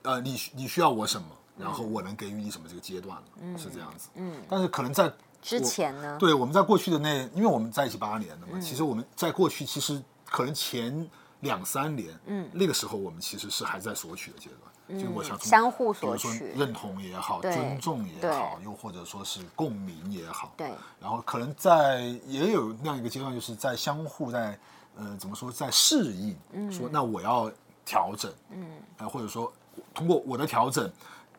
[0.04, 1.28] 呃你你需要我什么，
[1.60, 4.10] 然后我能给予你什么这个阶段了，是这样子。
[4.16, 6.18] 嗯，但是可能在之前呢？
[6.18, 8.56] 对，我们在过去的那，因为我们在一起八年了嗯。
[8.56, 11.08] 嘛，其实我们在过去其实可能前
[11.42, 12.50] 两三年，嗯。
[12.54, 14.50] 那个时候我们其实是还在索取的阶
[14.88, 24.60] 段，就是我想相互索取认同也好，尊重也好，又或者说是共鸣也好，对，然后可能在也有那样一个阶段，就是在相互在
[24.98, 26.72] 呃怎么说，在适应，嗯。
[26.72, 27.52] 说那我要
[27.86, 28.66] 调整，嗯，
[28.98, 29.52] 呃，或者说
[29.94, 30.92] 通过我的调整，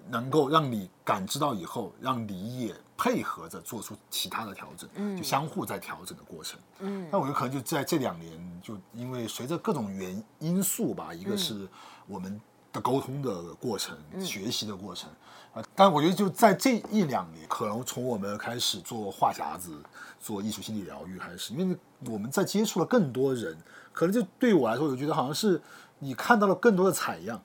[0.09, 11.69] 能够让你感知到以后，让你也配合着做出其他的调整，嗯，就相互在调整的过程，嗯，那我觉得可能就在这两年，就因为随着各种原因素吧，一个是
[12.07, 12.41] 我们
[12.73, 15.11] 的沟通的过程，学习的过程。
[15.53, 19.77] 啊，但我觉得就在这一两年，可能从我们开始做话匣子、
[20.21, 21.77] 做艺术心理疗愈，开始因为
[22.07, 23.59] 我们在接触了更多人，
[23.93, 25.61] 可能就对我来说，我觉得好像是
[25.99, 27.43] 你看到了更多的采样，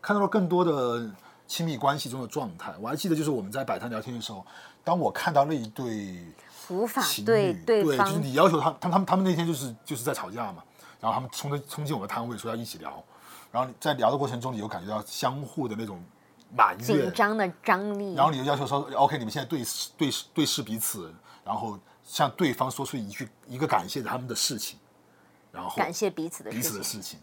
[0.00, 1.10] 看到了更多的
[1.48, 2.72] 亲密关系中的状态。
[2.78, 4.46] 我还记得，就是我们在摆摊聊天的时候，
[4.84, 6.22] 当我看到那一对
[6.68, 10.62] 无法情对侣，对就是你要求他，他他们他们那天就是就是在吵架嘛，
[11.00, 13.02] 然后他们冲着冲进我的摊位说要一起聊，
[13.50, 16.00] 然后在聊的过程中，你有感觉到相互的那种
[16.54, 21.12] 埋怨紧，张的张力，然后你就要求说，OK，你们现在对视对视对视彼此，
[21.44, 24.78] 然后向对方说出一句一个感谢他们的事情，
[25.50, 26.84] 然后感谢彼此的彼此的。
[26.84, 27.18] 事情，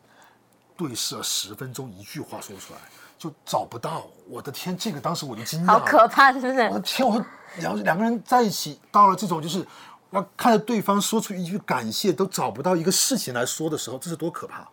[0.75, 2.79] 对视了十分钟，一句话说出来
[3.17, 6.79] 就找不到，我的天，这个当时我就惊讶好，可怕，是不是我的？
[6.81, 7.25] 天，我说
[7.57, 9.65] 两两个人在一起，到了这种就是
[10.11, 14.67] 要看着对方说出一句感谢都找不到一个事情来说的时候，这是多可怕！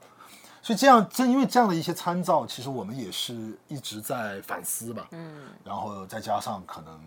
[0.60, 5.08] 所以这样，正因为这样的一些参照，其实我们也是一直在反思吧。
[5.10, 7.00] 嗯，然后再加上可能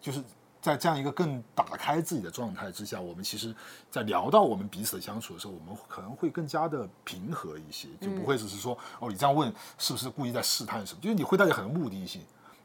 [0.00, 0.22] 就是
[0.68, 3.54] 在这样一个更打开自己的状态之下，我们其实，
[3.90, 11.00] 在聊到我们彼此的相处的时候，我们可能会更加的平和一些，就不会只是说、哦，你这样问是不是故意在试探什么？
[11.00, 12.22] 就是你会带着很多目的性，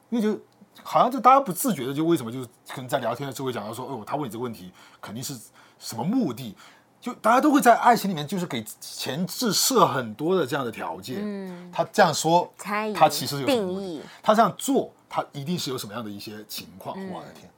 [0.09, 0.39] 因为就
[0.83, 5.37] 好像就大家不自觉的，就为什么就可能在聊天的时候会讲到说，哦，他问你这个问题肯定是
[5.79, 6.55] 什么目的？
[6.99, 11.17] 就大家都会在爱情里面，就是给前置设很多的这样的条件。
[11.19, 16.97] 嗯，他这样说，他其实有什么定义他这样做，他一定是有什么样的一些情况。
[17.11, 17.51] 我的天，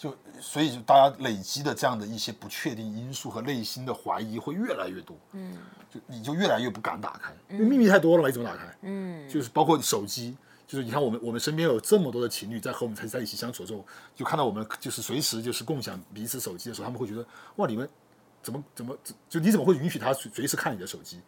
[0.00, 5.14] 就所以就大家累积的这样的一些不确定因素和内心的怀疑会越来越多。
[5.32, 5.58] 嗯，
[5.92, 8.74] 就你就越来越不敢打开，因为秘密太多了嘛，你怎么打开？
[8.80, 10.34] 嗯，就是包括手机。
[10.66, 13.84] 就是你看，我们我们身边有这么多的情侣在和我们在在一起相处的时候，
[14.14, 17.26] 就看到我们就是随时就是共享彼此手机的时候，他们会觉得
[17.56, 17.88] 哇，你们
[18.40, 18.96] 怎么怎么
[19.28, 21.20] 就你怎么会允许他随随时看你的手机？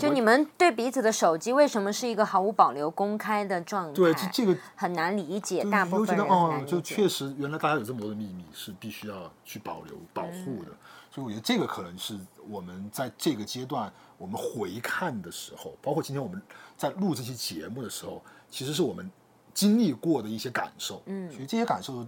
[0.00, 3.92] 就你们对彼此的手机为什么是一个毫无保留公开的状态？
[3.92, 6.72] 对这这个很难理解，大部分人很哦难，理解。
[6.72, 10.70] 就确实原来大家有这么多的秘密是必须要去保留保护的，
[11.12, 12.18] 所以我觉得这个可能是
[12.48, 16.42] 我们在这个阶段我们回看的时候，包括今天我们
[16.76, 18.20] 在录这期节目的时候，
[18.50, 19.08] 其实是我们
[19.54, 22.04] 经历过的一些感受，嗯，所以这些感受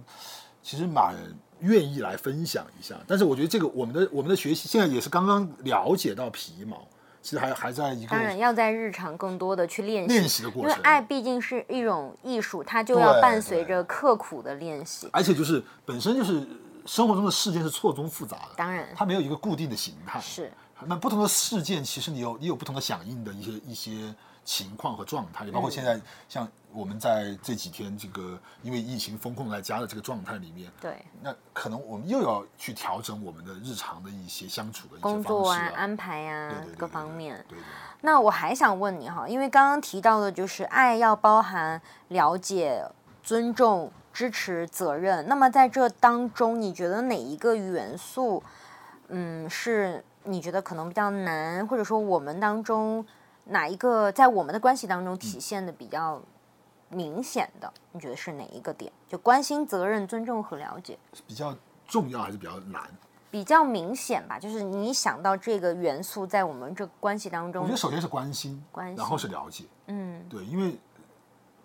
[0.61, 1.15] 其实蛮
[1.61, 2.99] 愿意来分享一下。
[3.07, 6.85] 但是我觉得这个我们的我们的学习现在也是刚刚了解到皮毛，
[7.21, 10.71] 其实还还在一个当然要在日常更多的去练习，练习的过程。
[10.71, 15.07] 因为爱毕竟是一种艺术，它就要伴随着刻苦的练习。
[15.13, 16.45] 而且就是本身就是
[16.85, 20.19] 生活中的事件是错综复杂的，当然它没有一个固定的形态。
[20.19, 20.51] 是，
[20.85, 37.43] 那不同的事件，其实你有你有不同的响应的一些一些情况和状态，也包括现在像我们在这几天这个因为疫情封控在家的这个状态里面，对那可能我们又要去调整我们的日常的一些相处的一些工作方式啊、安排啊对对对各方面。
[37.47, 37.63] 对对
[38.01, 42.83] 那我还想问你哈，因为刚刚提到的就是爱要包含了解、
[43.21, 45.27] 尊重、支持、责任。
[45.27, 48.41] 那么在这当中，你觉得哪一个元素，
[49.09, 53.05] 嗯，是你觉得可能比较难，或者说我们当中
[53.45, 56.21] 哪一个在我们的关系当中体现的比较
[56.89, 57.71] 明显的？
[57.91, 58.91] 你觉得是哪一个点？
[59.07, 60.97] 就关心、责任、尊重和了解。
[61.27, 61.55] 比较
[61.87, 62.81] 重要还是比较难？
[63.29, 70.77] 比较明显吧，就是你想到这个元素在我们这个关系当中我觉得，首先是关心，关心然后是了解，嗯，对，因为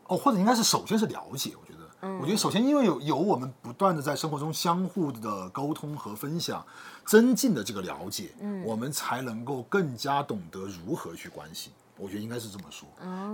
[0.07, 6.65] 哦，或者应该是首先是了解，我觉得，嗯我觉得首先因为有有我们不断的在生活中相互的沟通和分享，
[7.07, 11.73] 增进的这个了解，嗯，我们才能够更加懂得如何去关心。
[11.97, 12.87] 我觉得应该是这么说，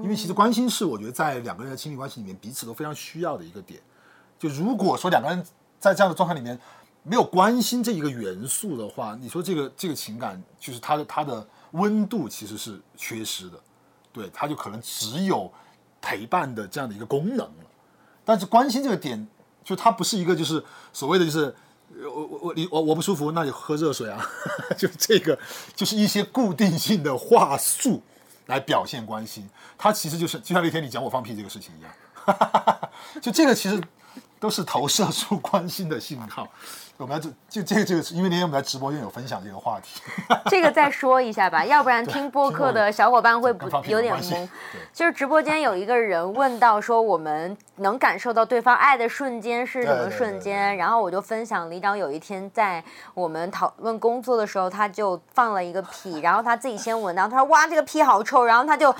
[0.04, 3.80] 因为其实关心是我觉得在两个人的亲密关系里面彼此都非常需要的一个点。
[4.38, 5.44] 就如果说两个人
[5.80, 6.56] 在这样的状态里面
[7.02, 13.58] 没有关心这一个元素的话，你说这个这个情感就是它的它的温度其实是缺失的，
[14.12, 15.50] 对，它就可能只有
[16.00, 17.64] 陪伴的这样的一个功能了。
[18.24, 19.26] 但是关心这个点，
[19.64, 20.62] 就它不是一个就是
[20.92, 21.52] 所谓的就是。
[22.06, 24.24] 我我我你我我不舒服，那就喝热水啊，
[24.76, 25.38] 就这个
[25.74, 28.02] 就是一些固定性的话术
[28.46, 29.48] 来表现关心，
[29.78, 31.92] 它其实就是就像那天你讲我放屁这个事情一样，
[33.22, 33.80] 就这个其实
[34.40, 36.48] 都是投射出关心的信号。
[37.02, 40.00] 我们要就就这个这个，因为那天我们在直播间有分享这个话题，
[40.46, 44.30] 这个再说一下吧， 要不然听播客的小伙伴会不有点懵。
[44.30, 44.48] 对
[44.92, 50.76] 就是直播间有一个人问到说，我们能感受到对方爱的瞬间是什么瞬间？
[50.76, 52.82] 然后我就分享李长有一天在
[53.14, 58.94] 我们讨论工作的时候，他就放了一个屁，然后他自己先闻到，他说哇这个屁好臭，然后他就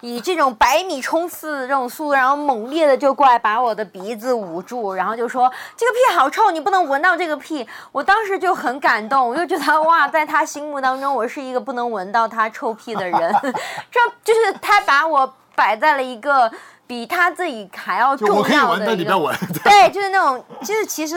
[0.00, 7.47] 以这种百米冲刺这种速度，然后猛烈的就过来把我的鼻子捂住，然后就说这个屁好臭，你不能闻到这个屁。
[7.92, 13.34] 我当时就很感动，我就觉得哇，在他心目当中，我是一个不能闻到他臭屁的人，
[13.90, 16.50] 这就是他把我摆在了一个
[16.86, 18.86] 比他自己还要重可以闻，要的一个。
[18.86, 19.36] 但你不要闻。
[19.64, 21.16] 对，就是那种，就是其实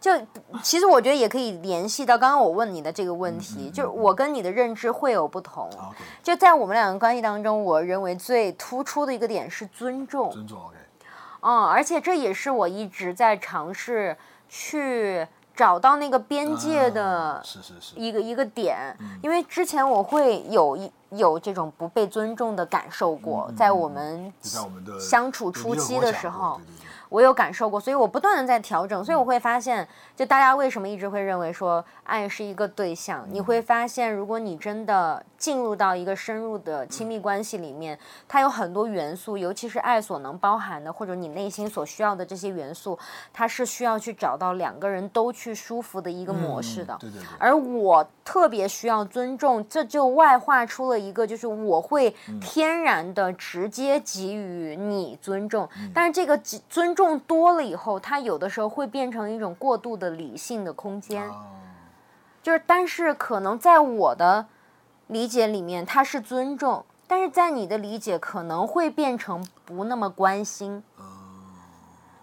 [0.00, 0.10] 就
[0.62, 5.70] 其实我觉得也可以联系到刚刚我问你的这个问题，就是我跟你的认知会有不同。
[6.22, 10.30] 就在我们两个关系当中，我认为最突出的一个点是尊重。
[10.30, 10.76] 尊重 OK，
[11.42, 14.16] 嗯，而且这也是我一直在尝试
[14.48, 24.32] 去找到那个边界的啊是是是，一个一个点，因为之前我会有一有这种不被尊重的感受过，在我们
[24.98, 26.60] 相处初期的时候
[27.10, 29.86] 我有感受过，所以我不断的在调整，所以我会发现，
[30.22, 37.98] 就大家为什么一直会认为说爱是一个对象，你会发现，如果你真的进入到一个深入的亲密关系里面，
[38.28, 42.96] 它有很多元素，尤其是爱所能包含的，或者你内心所需要的这些元素，
[43.32, 46.96] 它是需要去找到两个人都去舒服的一个模式的。
[47.00, 61.46] 对对对，而我特别需要尊重，这就外化出了一个，就是我会天然的直接给予你尊重，但是这个尊重多了以后，它有的时候会变成一种过度的理性的空间，啊
[62.42, 64.46] 就是但是可能在我的
[65.08, 70.82] 理解里面，它是尊重，但是在你的理解可能会变成不那么关心。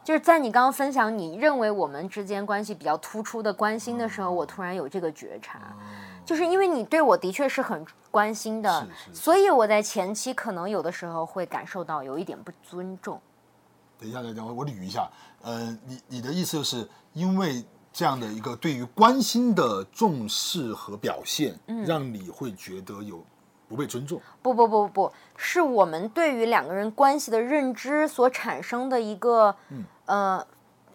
[0.03, 5.59] 就是在你刚刚分享你认为我们之间关系比较突出的关心的时候，我突然有这个觉察，
[6.25, 13.21] 就是因为你对我的确是很关心的，所以我在前期可能有的时候会感受到有一点不尊重。
[13.99, 15.07] 等一下，等一下，我我捋一下。
[15.43, 17.63] 呃，你你的意思就是因为
[17.99, 23.21] 这样的一个对于关心的重视和表现，嗯让你会觉得有
[23.67, 24.21] 不被尊重。
[24.41, 29.53] 不不不不不，是我们对于两个人关系的认知所产生的一个，
[30.05, 30.47] 呃。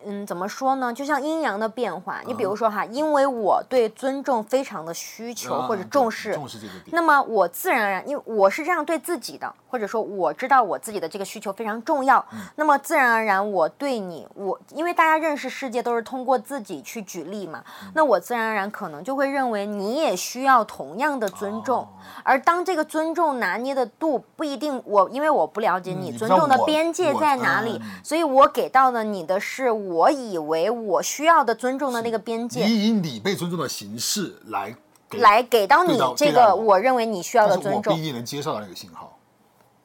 [0.07, 0.93] 嗯，怎么说呢？
[0.93, 2.21] 就像阴阳的变化。
[2.27, 6.85] 你比如说哈，因为我对尊重非常的需求或者重视，重视这个点。
[6.93, 21.89] 那么我自然而然，因为我是这样对自己的，或者说我知道我自己的这个需求非常重要，嗯那么自然而然我对你，我因为大家认识世界都是通过自己去举例嘛，嗯那我自然而然可能就会认为你也需要同样的尊重，哦
[22.23, 32.65] 而当这个尊重拿捏的度不一定，我因为我不了解嗯你尊重的边界在哪里，嗯所以我给到的你的是我以为我需要的尊重的那个边界。
[32.65, 34.75] 你以你被尊重的形式来
[35.09, 39.19] 给，来给到你这个我认为你需要的尊重但是我不，一定能接受到那个信号。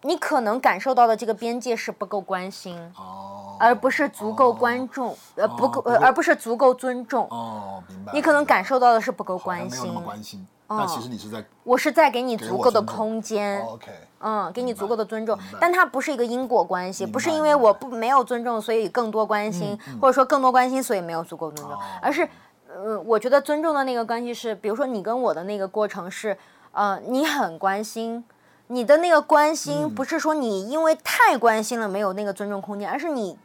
[0.02, 7.28] 你可能感受到的这个边界是不够关心，哦，而不是足够关注，呃，不够，呃，而不是足够尊重。
[7.30, 8.14] 哦，明白。
[8.14, 13.92] 你可能感受受到的是不够关心没有那么，关心，但其实你是在我是在给你足够的空间，哦 OK。
[14.22, 21.80] 嗯，给你足够的尊重，但它不是一个因果关系，不是因为我不没有尊重，所以更多关心，或者说更多关心，所以没有足够尊重，哦。
[22.02, 22.28] 而是，
[22.68, 26.38] 呃，我觉得尊重的那个关系是，比如说你跟我的那个过程是，
[26.74, 28.24] 呃，你很关心。
[28.68, 33.36] 你的那个关心不是说你因为太关心了没有那个尊重空间，而是你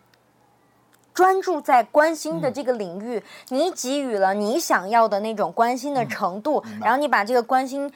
[1.14, 7.90] 专注在关心的这个领域，你给予了你想要的那种关心的程度，然后你把这个关心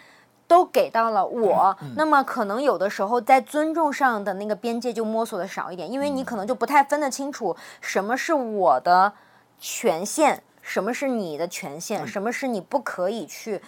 [0.47, 9.13] 都给到了我，那么可能有的时候在尊重上的那个边界就摸索的少一点，因为你可能就不太分得清楚什么是我的
[9.59, 13.61] 权限，什么是你的权限，什么是你不可以去，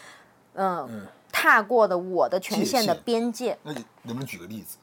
[0.54, 3.58] 嗯，踏过的我的权限的边界。
[3.64, 4.78] 那你能不能举个例子？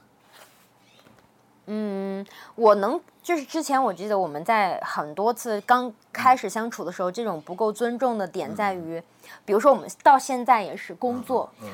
[2.55, 9.03] 我能就是之前我记得我们在很多次刚开始相处的时候，这种不够尊重的点在于，
[9.43, 11.70] 比如说我们到现在也是工作，嗯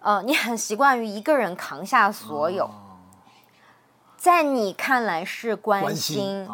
[0.00, 2.68] 呃，你很习惯于一个人扛下所有，
[4.16, 6.48] 在你看来是关关心，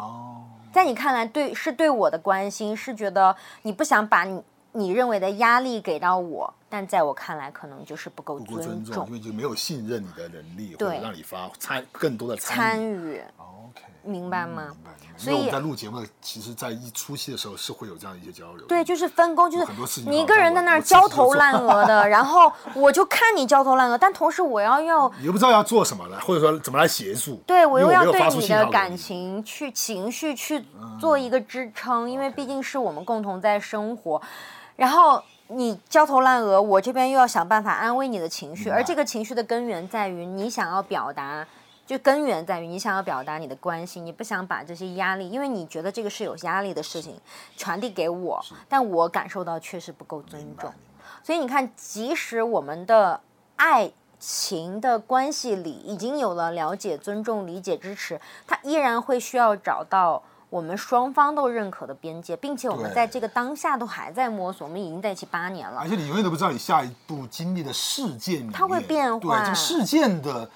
[0.71, 4.43] 在你看来对是对我的关心，是觉得你不想把你
[4.77, 13.21] 你认为的压力给到我，但在我看来可能就是不够尊重，因为就没有信任你的能力，或对者让你发参更多的参参与。
[13.37, 14.67] OK，明白吗？
[14.67, 18.63] 明白所以我们在录节目的，其实，在一初期的时候是会有这样一些交流。
[18.67, 27.37] 对，就是分工，就是很多事情你一个人在那儿焦头烂额的， 然后我就看你焦头烂额，但同时我要要你又不知道要做什么了，或者说怎么来协助。
[27.47, 30.63] 对我又要对你的感情去情绪去
[30.99, 34.21] 做一个支撑，因为毕竟是我们共同在生活，
[34.77, 35.21] 然后。
[35.49, 41.47] 你焦头烂额，我这边又要想办法安慰你的情绪，而这个情绪的根源在于你想要表达，
[41.85, 47.17] 就根源在于你想要表达你的关心，你不想把这些压力，因为你觉得这个是有压力的事情
[47.55, 50.69] 传递给我，但我感受到确实不够尊重。
[51.23, 53.21] 所以你看，即使我们的
[53.55, 64.65] 爱情的关系里已经有了了解、尊重、理解、支持，它依然会需要找到我们双方都认可的边界，并且我们在这个当下都还在摸索。
[64.65, 70.49] 我们已经在一起八年了而，且你永远都不知道你下一步经历的事件，它会变化对这个事件的，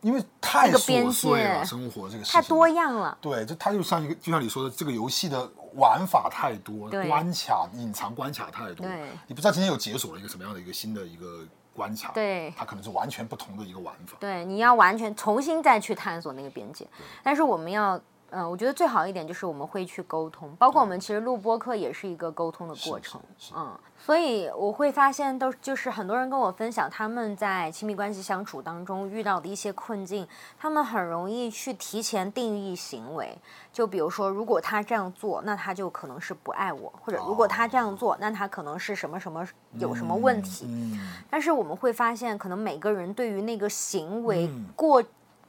[0.00, 3.16] 因为太琐碎了，界生活这个事太多样了。
[3.20, 14.16] 对，就它就像一个，就像你说的，这个游戏的玩法太多，关卡、隐藏关卡太多，对你不知道今天又解锁了一个什么样的一个新的一个关卡，对它可能是完全不同的一个玩法。
[14.18, 16.86] 对，你要完全重新再去探索那个边界。
[17.22, 18.00] 但是我们要，
[18.34, 23.20] 嗯、我觉得最好一点就是我们会去沟通，包括我们其实录播课也是一个沟通的过程，
[23.54, 30.26] 嗯，所以我会发现都就是很多人跟我分享他们在亲密关系相处当中遇到的一些困境，
[30.58, 33.38] 他们很容易去提前定义行为，
[33.72, 39.46] 就比如说如果他这样做，那他就可能是不爱我，或者如果他这样做，那他可能是什么什么
[39.78, 40.98] 有什么问题，嗯，
[41.30, 44.64] 但是我们会发现，可能每个人对于那个行为嗯。
[44.74, 45.02] 过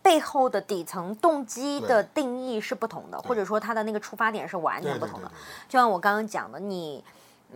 [0.06, 5.32] 背后的底层动机的定义是不同的，或者说他的那个出发点是完全不同的。
[5.68, 7.04] 就像我刚刚讲的，你。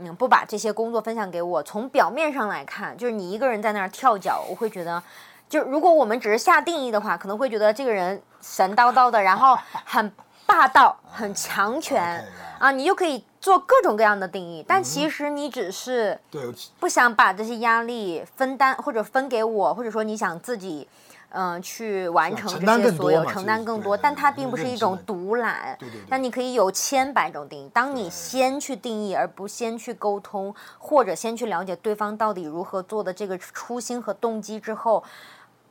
[0.02, 5.02] 嗯，不把这些工作分享给我，从表面上来看，就是你一个人在那儿跳脚，我会觉得，
[5.50, 10.10] 就如果我们只是下定义的话，可能会觉得这个人神叨叨的，然后很
[10.46, 12.24] 霸道、 很强权
[12.60, 16.42] 啊，你就可以做各种各样的定义，但其实你只是对，
[16.80, 20.88] 不想把这些压力分担或者分给我，或者说你想自己，
[21.30, 25.76] 嗯、去完成这些所有，承担更多，但它并不是一种独揽。
[25.80, 35.04] 对对对那你可以有千百种定义，当你先去定义，而不先去沟通，或者先去了解对方到底如何做的这个初心和动机之后。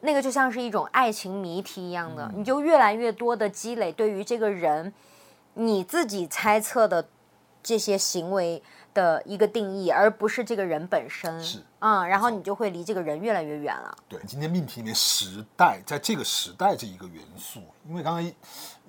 [0.00, 4.94] 那个就像是一种爱情谜题一样嗯的，你就越来越多的积累对于这个人，
[5.54, 7.04] 你自己猜测的
[7.64, 8.62] 这些行为
[8.92, 11.42] 的一个定义，而不是这个人本身。
[11.42, 13.96] 是，嗯，然后你就会离这个人越来越远了。
[14.08, 18.32] 对，今天命题里面时代，在这个时代这一个元素，因为刚刚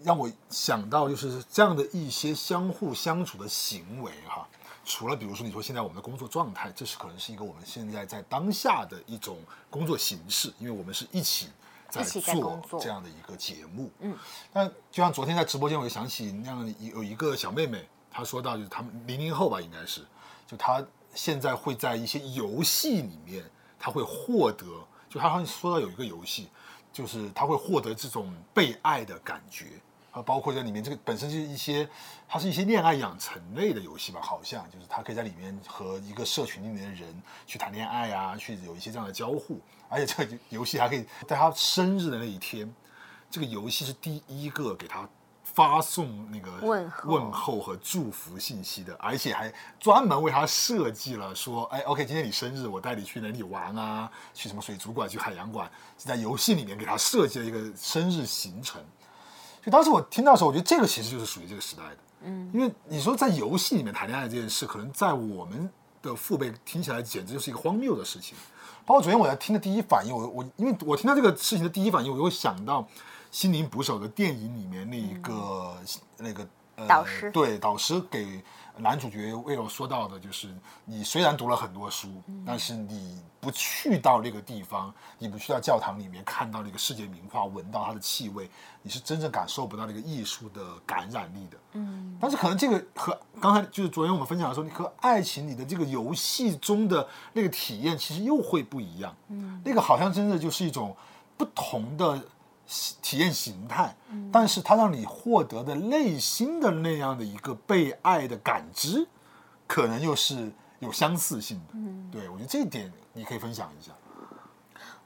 [0.03, 4.47] 让我想到就是这样的一些相互相处的行为哈。
[4.85, 9.37] 除了比如说你说现在我们的工作状态，这是可能是一个我们现在在当下的一种
[9.69, 11.49] 工作形式，因为我们是一起
[11.89, 13.91] 在做这样的一个节目。
[13.99, 14.17] 嗯，
[14.51, 20.05] 但就像昨天在直播间，我就想起那样有一个小妹妹，他说到就是他们零零后吧，应该是，
[20.47, 23.43] 就他现在会在一些游戏里面，
[23.79, 24.65] 他会获得，
[25.09, 26.49] 就他好像说到有一个游戏，
[26.91, 29.65] 就是他会获得这种被爱的感觉。
[30.11, 31.87] 啊，包括在里面这个本身就是一些，
[32.27, 42.73] 它是一些恋爱养成类的游戏吧，好像就是它可以在里面和一个社群里面的人去谈恋爱啊，去有一些这样的交互，而且这个游戏还可以在他生日的那一天，
[43.29, 45.07] 这个游戏是第一个给他
[45.59, 54.09] 发送那个问候问候和祝福信息的，而且还专门为他设计了说，哎，OK，今天你生日，我带你去哪里玩啊？
[54.33, 58.81] 去什么水族馆，去海洋馆，是在游戏里面给他设计了一个生日行程。
[59.61, 65.69] 就当时我听到的时候，我觉得这个其实就是属于这个时代的，嗯，因为你说在游戏里面谈恋爱这件事，可能在我们
[66.01, 68.37] 的父辈听起来简直就是一个荒谬的事情。
[68.85, 72.81] 包括昨天我在听的第一反应，我我因为我听到这个事情的第一反应，我又想到
[73.31, 75.77] 《心灵捕手》的电影里面那一个、
[76.17, 77.31] 那个呃导师。
[77.31, 78.43] 对导师给
[78.77, 80.47] 男主角威尔说到的，就是
[80.85, 82.09] 你虽然读了很多书，
[82.45, 88.49] 但是你不去到那个地方，你不去到教堂里面看到那个世界名画，闻到它的气味，
[88.81, 91.57] 你是真正感受不到那个艺术的感染力的。
[91.73, 99.13] 嗯，但是可能这个和刚才就是昨天我们分享的时候，你和爱情里的这个游戏中的那个体验，其实又会不一样。
[99.27, 100.95] 嗯，那个好像真的就是一种
[101.35, 102.21] 不同的
[103.01, 103.95] 体验形态，
[104.31, 109.07] 但是它让你获得的内心的那样的一个被爱的感知，
[109.65, 111.73] 可能又是有相似性的。
[111.73, 113.91] 嗯，对我觉得这一点你可以分享一下。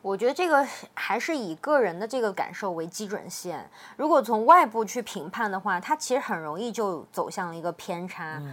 [0.01, 3.70] 我觉得这个还是以个人的这个感受为基准线。
[3.95, 8.43] 如果从外部去评判的话，它其实很容易就走向了一个偏差。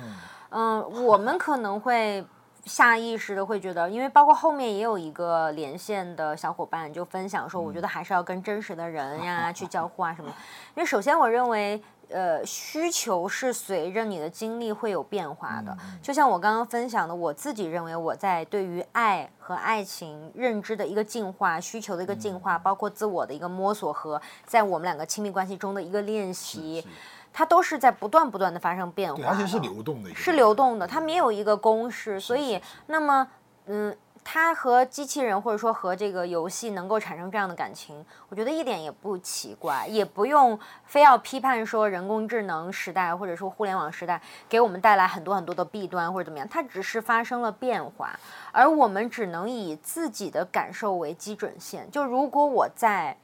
[0.50, 2.24] 嗯、我们可能会
[2.64, 10.30] 下意识的会觉得，因为包括后面也有一个连线的小伙伴就分享说，我觉得还是要跟真实的人呀去交互啊什么。
[10.74, 15.76] 因为首先我认为，呃，需求是随着你的经历会有变化的。
[16.02, 26.86] 就像我刚刚分享的，我自己认为我在对于爱和爱情认知的一个进化、需求的一个进化，包括自我的一个摸索和在我们两个亲密关系中的一个练习。
[27.32, 33.26] 它都是在不断不断的发生变化，而且是流动的，是流动的，它没有一个公式，所以那么
[33.66, 48.10] 嗯，它和机器人或者说和这个游戏能够产生这样的感情，我觉得一点也不奇怪，也不用非要批判说人工智能时代或者说互联网时代给我们带来很多很多的弊端或者怎么样，它只是发生了变化，
[48.50, 51.88] 而我们只能以自己的感受为基准线。
[51.90, 53.16] 就如果我在，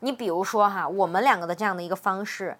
[0.00, 2.56] 你比如说哈，我们两个的这样的一个方式。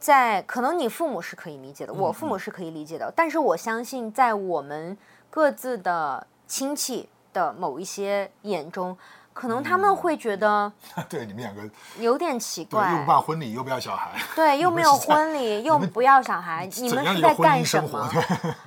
[0.00, 4.96] 在可能你父母是可以理解的，我父母是可以理解的，但是我相信在我们
[5.28, 8.96] 各自的亲戚的某一些眼中，
[9.34, 10.72] 可能他们会觉得，
[11.06, 11.62] 对你们两个
[11.98, 18.10] 有点奇怪，又不办婚礼又不要小孩，对， 又没有婚礼又不要小孩，你们是在干什么？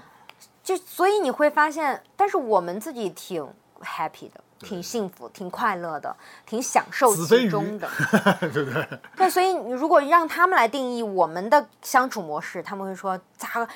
[0.64, 3.44] 就所以你会发现，但是我们自己挺
[3.82, 4.40] happy 的。
[4.64, 7.88] 挺幸福、挺快乐的、挺享受其中的，
[8.52, 8.88] 对不对？
[9.18, 13.68] 对，所以你如果让他们来定义我们的相处模式，他们会说咋？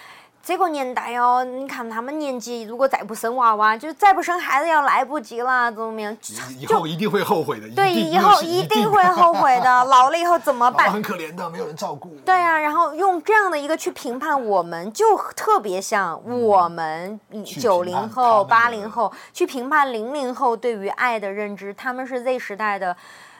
[0.47, 6.15] 这个年代哦，你看他们年纪，如果再不生娃娃，就是再不生孩子要来不及了，怎么样？
[6.57, 7.67] 以后一定会后悔的。
[7.71, 9.83] 对，以后一定会后悔的。
[9.83, 10.87] 老了以后怎么办？
[10.89, 12.15] 很可怜的，没有人照顾。
[12.25, 22.95] 对啊，然后用这样的一个去评判，我们就特别像我们九零后、八零后去评判零零后对于爱的认知，他们是 Z 时代的。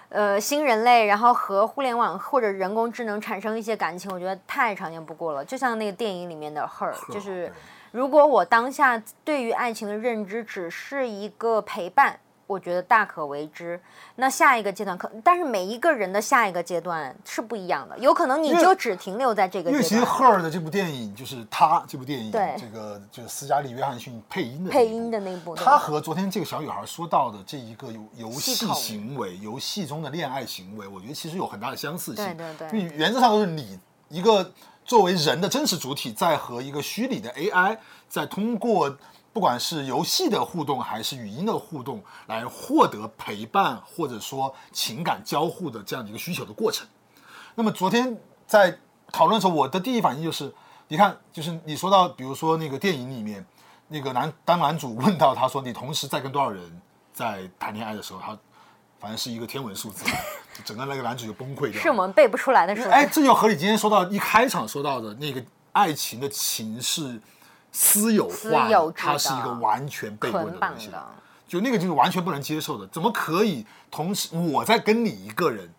[0.10, 5.44] 呃，新人类，然后和互联网或者人工智能产生一些感情，我觉得太常见不过了。
[5.44, 7.52] 就像那个电影里面的 Her，就是
[7.92, 12.20] 如果我当下对于爱情的认知只是一个陪伴。
[12.48, 13.80] 我觉得大可为之。
[14.16, 19.70] 那下一个阶段可，但是每一个人的下一个阶段是不一样的，有可能你就只停留在这个。
[19.70, 25.54] 因为其实赫尔的这部电影就是他这部电影，对这个就是斯嘉丽·约翰逊配音的配音的那部。
[25.56, 32.26] 他和昨天这个小女孩说到的这一个游游戏行为，游戏中的恋爱行为，我觉得其实有很大的相似性。
[32.26, 32.80] 对对对。
[32.80, 33.78] 因为原则上都是你
[34.08, 34.52] 一个
[34.86, 37.78] 作为人的真实主体，在和一个虚拟的 AI
[38.08, 38.98] 在通过。
[39.38, 46.88] 不管是游戏的互动还是语音的互动，来获得陪伴或者说情感交互的这样的一个需求的过程。
[47.54, 48.18] 那么昨天
[48.48, 48.76] 在
[49.12, 50.52] 讨论的时候，我的第一反应就是，
[50.88, 53.46] 你看，就是你说到，比如说那个电影里面，
[53.90, 56.82] 那个男当男主问到他说你同时在跟多少人
[57.14, 58.36] 在谈恋爱的时候，他
[59.00, 60.04] 反正是一个天文数字，
[60.66, 61.80] 整个那个男主就崩溃掉。
[61.80, 62.90] 是我们背不出来的数。
[62.90, 67.22] 哎，这就和你今天说到一开场说到的那个爱情的情是。
[67.80, 70.90] 私有化，它是一个完全被捆的东西，
[71.48, 72.88] 就那个就是完全不能接受的。
[72.88, 75.72] 怎么可以同时我在跟你一个人，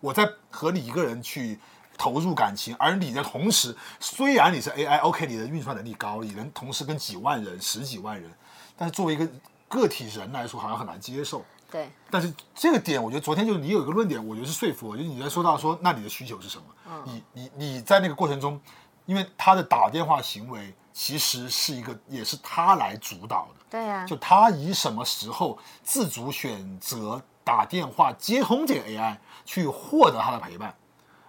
[0.00, 1.58] 我在和你一个人去
[1.96, 8.30] 投入感情，而你的同时，虽然你是 AI，OK，你的运算能力高，你能同时跟几万人、十几万人，
[8.76, 9.26] 但是作为一个
[9.66, 11.42] 个体人来说，好像很难接受。
[11.70, 11.88] 对。
[12.10, 16.64] 但是这个点，我觉得昨天就是你有一个论点，我觉得是说服我，就是你在说到说，那你的需求是什么？
[17.06, 18.60] 你你你在那个过程中，
[19.06, 20.74] 因为他的打电话行为。
[21.02, 23.64] 其实是一个，也是他来主导的。
[23.70, 30.74] 对呀，就他以什么时候自主选择打电话接通这个 AI，去获得他的陪伴。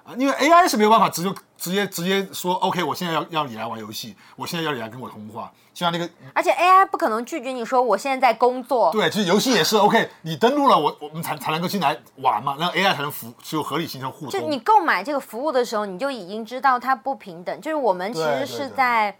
[0.03, 6.09] 啊，因为 AI 是没有办法直接直接直接说 OK，我现在要要你来玩游戏，我现在要你来跟我通话，就像那个。
[6.33, 8.91] 而且 AI 不可能拒绝你说我现在在工作。
[8.91, 14.31] 对，其实游戏也是 OK，你登录了，我我们才才能够进来玩嘛，那 AI 才能服只有合理形成互动。
[14.31, 19.15] 就你购买这个服务的时候，你就已经知道它不平等，就是我们其实是在。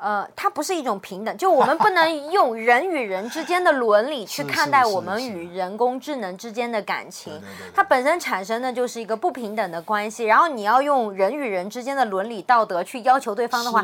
[0.00, 7.38] 呃，它不是一种平等，就我们不能用人与人之间的伦理去看待我们与人工智能之间的感情，
[7.74, 10.24] 它本身产生的就是一个不平等的关系。
[10.24, 13.82] 然后你要用人与人之间的伦理道德去要求对方的话，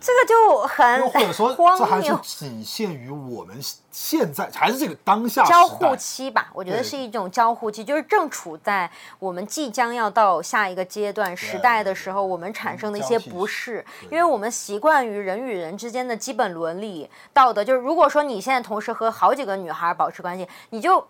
[0.00, 3.60] 这个就很或者说这还是仅限于我们
[3.96, 6.48] 现在还是这个当下交互期吧？
[6.52, 8.88] 我觉得是一种交互期，就是正处在
[9.18, 15.56] 我们即将要到下一个阶段时代的时候，我们产生的一些不适，因为我们习惯于人与。
[15.56, 21.00] 人之间的基本伦理道德，就是如果说你现在同时和好几个女孩保持关系，你就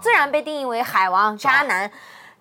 [0.00, 1.90] 自然被定义为海王渣男。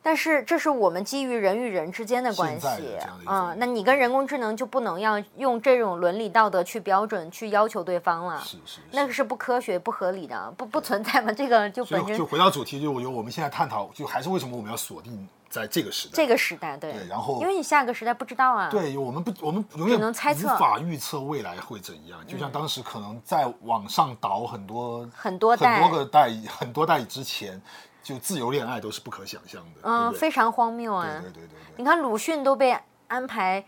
[0.05, 8.81] 但是这是我们基于人与人之间的关系的这样的一种啊、那你跟人工智能就不能要用这种伦理道德去标准去要求对方了，是是是。
[8.91, 11.33] 那个是不科学、不合理的，不不存在嘛？
[11.33, 16.13] 这个就本身就回到主题，就我觉得我们现在探讨，就还是为什么我们要锁定在这个时代。
[16.13, 22.19] 这个时代，对，对然后因为你下个时代不知道啊，对，我们不，我们永远只能猜测嗯无法预测未来会怎样。
[22.27, 27.59] 就像当时可能在往上倒很多很多代很多个代很多代之前，
[28.05, 30.19] 就自由恋爱都是不可想象的，嗯，对对？
[30.19, 31.07] 非常荒谬啊！
[31.23, 31.57] 对对对对对。
[31.77, 32.77] 你看鲁迅都被
[33.07, 33.65] 安排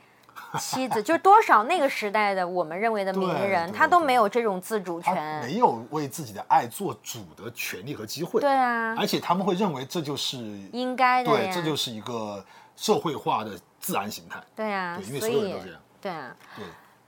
[0.60, 5.42] 妻子， 就是多少那个时代的我们认为的名对人，对他都没有这种自主权。
[5.42, 10.38] 没有为自己的爱做主的权利和机会，对啊，而且他们会认为这就是
[10.72, 14.40] 应该的对，这就是一个社会化的自然形态。
[14.56, 16.66] 对啊，对因为所有人都这样对啊，对，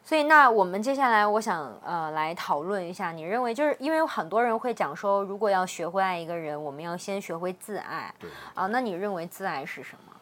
[0.10, 8.66] 所以那我们接下来我想呃来讨论一下，你认为就是因为很多人会讲说，如果要学会爱一个人，我们要先学会自爱对啊。
[8.66, 10.14] 那你认为自爱是什么？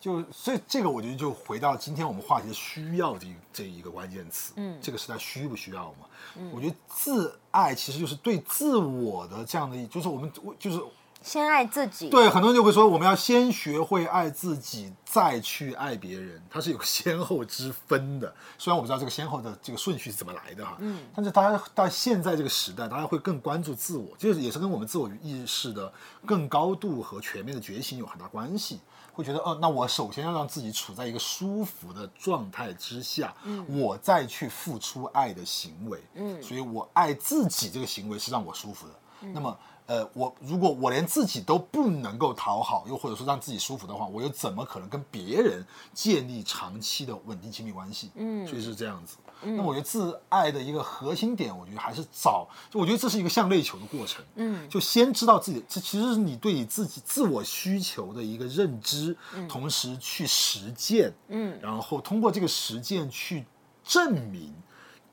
[0.00, 6.06] 就所以这个我觉得就回到今天我们话题的需要这这一个关键词，嗯这个时代需不需要嘛？
[6.36, 10.80] 嗯我觉得自爱其实就是对自我的这样的一，就是我们就是
[11.22, 12.08] 先爱自己。
[12.08, 18.34] 对很多人就会说我们要先学会爱自己，再去爱别人，它是有先后之分的。
[18.58, 25.92] 虽然我不知道这个先后的这个顺序是怎么来的哈，嗯，但是大家到现在这个时代，大家会更关注自我，就是也是跟我们自我意识的
[26.24, 28.80] 更高度和全面的觉醒有很大关系。
[29.12, 38.94] 会觉得，哦，那我首先要让自己处在一个舒服的状态之下，嗯，我再去付出爱的行为，嗯，所以我爱自己这个行为是让我舒服的。
[39.34, 39.54] 那么，
[39.90, 48.08] 呃，我如果我连自己都不能够讨好，又或者说让自己舒服的话，我又怎么可能跟别人建立长期的稳定亲密关系？
[48.14, 49.16] 嗯，所以是这样子。
[49.42, 54.24] 那么我觉得自爱的一个核心点，我觉得还是找，就我觉得这是一个向内求的过程。
[54.36, 59.16] 嗯，就先知道自己，这其实是你对你自己自我需求的一个认知，
[59.48, 63.44] 同时去实践，嗯，然后通过这个实践去
[63.82, 64.54] 证明，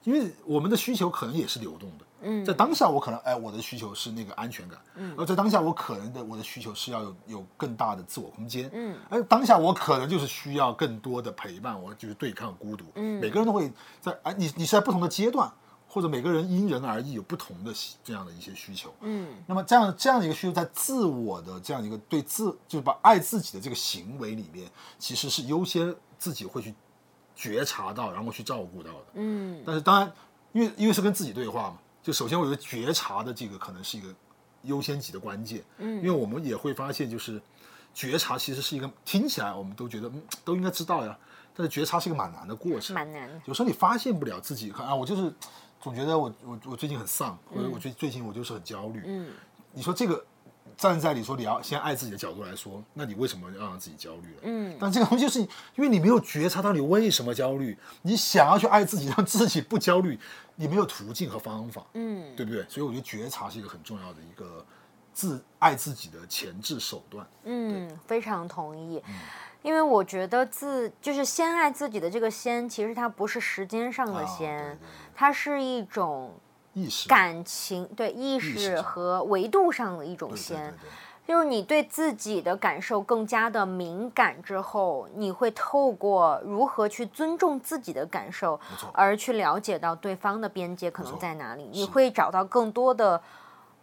[0.03, 2.05] 因为我们的需求可能也是流动的。
[2.21, 15.51] 嗯，在当下我可能哎，我的需求是那个安全感，嗯，而在当下我可能的我的需求是要有有更大的自我空间，嗯，而当下我可能就是需要更多的陪伴，我就是对抗孤独，嗯，每个人都会在哎，你你是在不同的阶段，
[15.87, 17.71] 或者每个人因人而异有不同的
[18.03, 26.73] 这样的一些需求，嗯，那么这样这样的一个需求，在自我的这样一个对自就是把爱自己的这个行为里面，其实是优先自己会去
[27.35, 30.11] 觉察到，然后去照顾到的，嗯，但是当然，
[30.53, 31.77] 因为因为是跟自己对话嘛。
[32.07, 34.07] 就首先，我觉得觉察的这个可能是一个
[34.61, 37.41] 优先级的关键，嗯，因为我们也会发现，就是
[37.93, 41.19] 觉察其实是一个听起来我们都觉得嗯都应该知道呀，
[41.53, 43.41] 但是觉察是一个蛮难的过程，蛮难的。
[43.43, 45.33] 有时候你发现不了自己啊，我就是
[45.81, 49.27] 总觉得我我我最近很丧，或者我最最近我就是很焦虑，嗯，
[49.73, 50.25] 你说这个
[50.77, 54.41] 站在你说你要先爱自己的角度来说，那你为什么要让自己焦虑了？
[54.43, 55.47] 嗯，但这个东西就是因
[55.77, 60.19] 为你没有觉察到你为什么焦虑，你想要去爱自己，让自己不焦虑，
[60.55, 62.63] 你没有途径和方法，嗯，对不对？
[62.69, 64.63] 所以我觉得觉察是一个很重要的一个
[65.11, 67.27] 自爱自己的前置手段。
[67.45, 69.01] 嗯，非常同意。
[69.63, 74.79] 因为我觉得自就是先爱自己的这个先，其实它不是时间上的啊先，对对对
[75.15, 76.31] 它是一种
[76.77, 80.57] 意识感情对意识和维度上的一种先。
[80.57, 80.89] 对对
[81.27, 88.57] 就是你对自己的感受更加的敏感之后，你会透过如何去尊重自己的感受，
[88.93, 91.69] 而去了解到对方的边界可能在哪里。
[91.73, 93.21] 你会找到更多的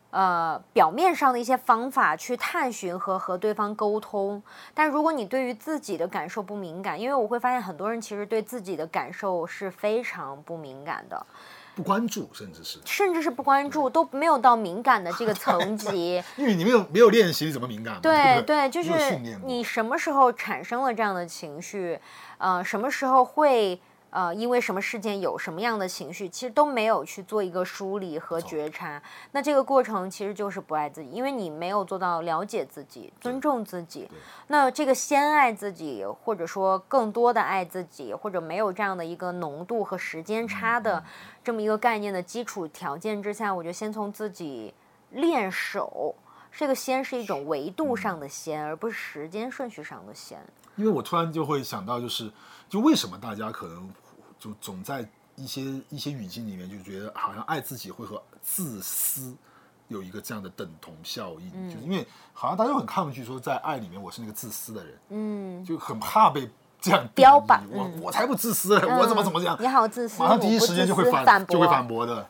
[0.08, 4.42] 呃表面上的一些方法去探寻和和对方沟通。
[4.72, 11.26] 但如果你对于自己的感受不敏感，因为我会发现很多人其实对自己的感受是非常不敏感的。
[11.74, 16.22] 不关注，甚至是甚至是不关注，都没有到敏感的这个层级。
[16.36, 18.00] 因为你没有没有练习，你怎么敏感嘛？
[18.00, 18.90] 对对，就是
[19.44, 21.98] 你什么时候产生了这样的情绪，
[22.38, 23.80] 呃，什么时候会
[24.14, 29.02] 呃因为什么事件有什么样的情绪，其实都没有去做一个梳理和觉察。
[29.32, 34.08] 那这个过程其实就是不爱自己，因为你没有做到了解自己、尊重自己。
[34.46, 41.04] 那这个先爱自己，或者说更多的爱自己，或者没有这样的一个浓度和时间差的嗯
[41.42, 44.72] 这么一个概念的基础条件之下，我觉得先从自己
[45.10, 46.14] 练手。
[46.56, 50.38] 这个先是一种维度上的先，而不是时间顺序上的先。
[50.76, 52.30] 因为我突然就会想到，就是
[52.68, 53.88] 就为什么大家可能
[54.44, 59.34] 就总在一些一些语境里面就觉得好像爱自己会和自私
[59.88, 72.28] 有一个这样的等同效应，嗯就是因为好像大家都很抗拒说在爱里面我是那个自私的人，嗯，就很怕被这样标榜我嗯我才不自私，我怎么怎么这样，你好自私，马上第一时间就会反就会反驳的。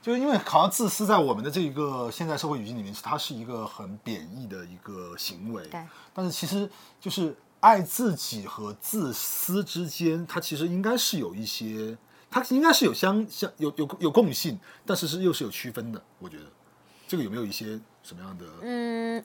[0.00, 5.62] 就是因为好像自私在我们的这个现在社会语境里面，它是一个很贬义的一个行为。
[5.68, 5.78] 对。
[6.14, 6.66] 但是其实
[6.98, 11.96] 就是爱自己和自私之间，它其实应该是有一些，
[12.30, 16.02] 它应该是有相相有有有共性，但是是又是有区分的。
[16.18, 16.44] 我觉得
[17.10, 18.44] 这个有没有一些什么样的？
[18.62, 19.20] 嗯，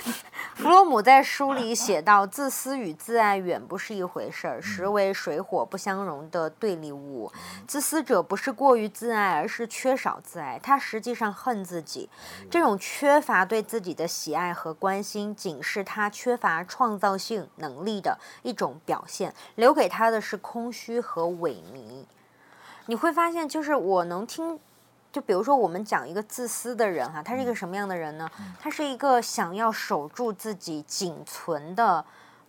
[0.56, 7.32] 弗洛姆在书里写到，自私与自爱远不是一回事儿，实为水火不相容的对立物。
[7.66, 12.10] 自私者不是过于自爱，而是缺少自爱，他实际上恨自己。
[12.50, 22.04] 这种缺乏对自己的喜爱和关心，仅是他缺乏创造性能力的一种表现，留给他的是空虚和萎靡。
[22.84, 24.60] 你会发现，就是我能听。
[25.12, 28.30] 就比如说，我们讲一个自私的人哈，他是一个什么样的人呢？
[28.60, 32.04] 他是一个想要守住自己仅存的，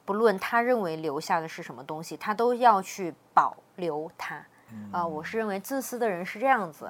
[0.06, 4.46] 不论他认为留下的是什么东西，他都要去保留它。
[4.92, 6.88] 啊，我是认为自私的人是这样子，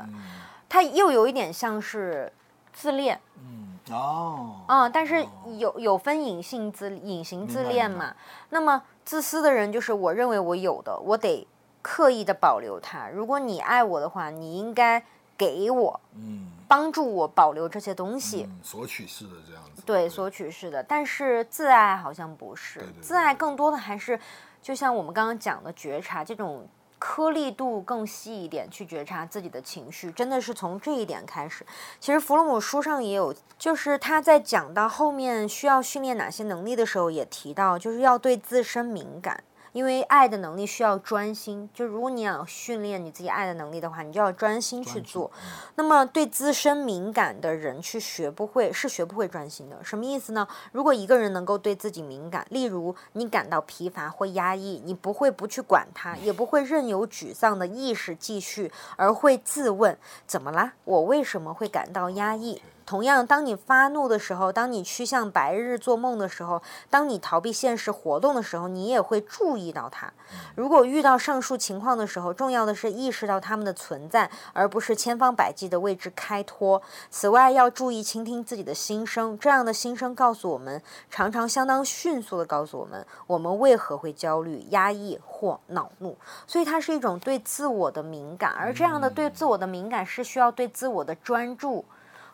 [0.67, 2.29] 他又有一点像是
[2.73, 3.17] 自恋。
[3.37, 4.57] 嗯哦。
[4.67, 5.25] 啊，但是
[5.57, 8.13] 有有分隐性自隐形自恋嘛？
[8.49, 11.47] 那么自私的人就是我认为我有的，我得
[11.81, 13.07] 刻意的保留它。
[13.07, 15.01] 如果你爱我的话，你应该。
[15.41, 20.83] 给我，嗯，帮助我保留这些东西，索取式的这样子，对，索取式的。
[20.83, 24.19] 但是自爱好像不是，自爱更多的还是，
[24.61, 26.67] 就像我们刚刚讲的觉察，这种
[26.99, 31.65] 颗粒度更细一点，去觉察自己的情绪，真的是从这一点开始。
[31.99, 39.43] 其实弗洛姆书上也有，就是他在讲到后面需要训练哪些能力的时候，也提到，就是要对自身敏感。
[39.73, 45.31] 因为爱的能力需要专心，就如果你想训练你自己爱的能力的话，你就要专心去做。
[45.75, 49.81] 那么对自身敏感的人去学不会，是学不会专心的。
[49.83, 50.47] 什么意思呢？
[50.71, 60.73] 如果一个人能够对自己敏感，例如你感到疲乏或压抑，你不会不去管它，也不会任由沮丧的意识继续，而会自问：怎么啦？
[60.83, 62.61] 我为什么会感到压抑？
[62.91, 70.11] 同样，当你发怒的时候，当你趋向白日做梦的时候，当你逃避现实活动的时候，你也会注意到它。
[70.55, 76.81] 如果遇到上述情况的时候，重要的是意识到它们的存在，而不是千方百计地为之开脱。
[77.09, 86.17] 此外，要注意倾听自己的心声，这样的心声告诉我们，常常相当迅速地告诉我们，我们为何会焦虑、压抑或恼怒。
[86.45, 91.85] 所以，它是一种对自我的敏感，而这样的对自我的敏感是需要对自我的专注。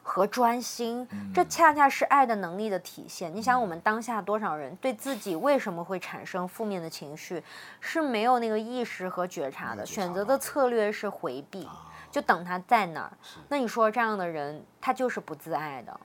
[0.08, 3.32] 和专心，这恰恰是爱的能力的体现。
[3.36, 7.44] 你想，我们当下多少人对自己为什么会产生负面的情绪，
[7.82, 11.68] 是没有那个意识和觉察的，选择的策略是回避，
[12.10, 13.12] 就等他在那儿。
[13.50, 16.00] 那你说这样的人，他就是不自爱的。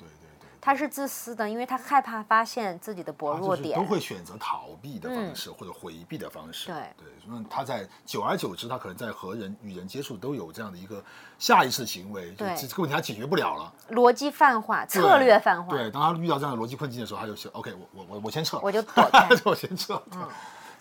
[0.64, 6.68] 他是自私的，因为他害怕发现自己的薄弱点，都会选择逃避的方式或者回避的方式。
[6.68, 11.02] 对对，那他在久而久之，他可能在和人与人接触都有这样的一个
[11.36, 15.76] 下意识行为，对这个问题他解决不了了，逻辑泛化，策略泛化。
[15.76, 20.00] 对，当他遇到这样的逻辑困境的时候，他就说：“OK，我我我我先撤，我就躲开，我先撤。
[20.14, 20.28] ”嗯，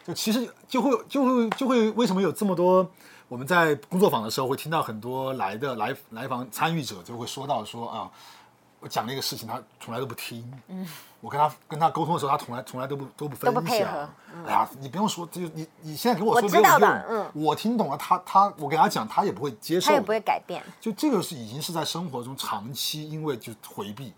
[0.06, 2.88] 就其实就会就会就会为什么有这么多
[3.28, 8.12] 我们在工作坊的时候会听到很多来的来来访参与者就会说到说啊。
[8.82, 10.44] 我讲那个事情，他从来都不听。
[10.68, 10.86] 嗯，
[11.22, 14.10] 我跟他跟他沟通的时候，他从来从来都不都不分享。
[14.44, 16.90] 哎呀，你不用说，就你你现在给我说没有用。
[17.08, 20.64] 嗯，我听懂了，他他我给他讲，他也不会接受，他也不会改变。
[20.80, 24.12] 就这个是已经是在生活中长期因为就回避，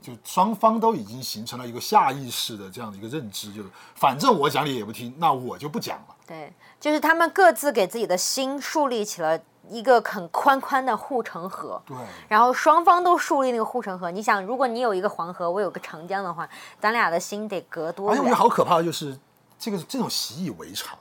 [0.00, 6.14] 就双方都已经形成了一个下意识的这样的一个认知，就是反正我讲你也不听，那我就不讲了。
[6.24, 9.40] 对，就是他们各自给自己的心树立起了。
[9.70, 11.96] 一个很宽宽的护城河，对，
[12.28, 14.10] 然后双方都树立那个护城河。
[14.10, 16.48] 你想，如果你有一个黄河，我有个长江的话，
[16.80, 18.12] 咱俩的心得隔多远？
[18.12, 19.18] 而且我觉得好可怕的就是
[19.58, 20.98] 这个这种习以为常，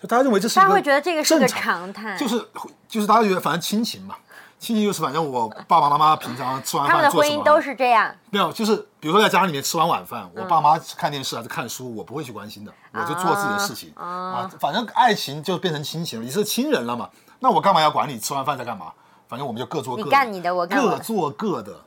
[0.00, 2.48] 就大家认为这是大家会觉得这个是个常态，就是
[2.88, 4.14] 就是大家觉得反正亲情嘛，
[4.58, 17.10] 亲情就是反正我爸爸妈妈平常吃完饭他们的婚姻都是这样，没有就是比如说在家里面吃完晚饭，我爸妈看电视还是看书，我不会去关心的，我就做自己的事情啊，反正爱情就变成亲情了，你是亲人了嘛。
[17.38, 18.92] 那我干嘛要管你吃完饭在干嘛？
[19.28, 21.80] 反正我们就各做各，你干你的，我干各做各的，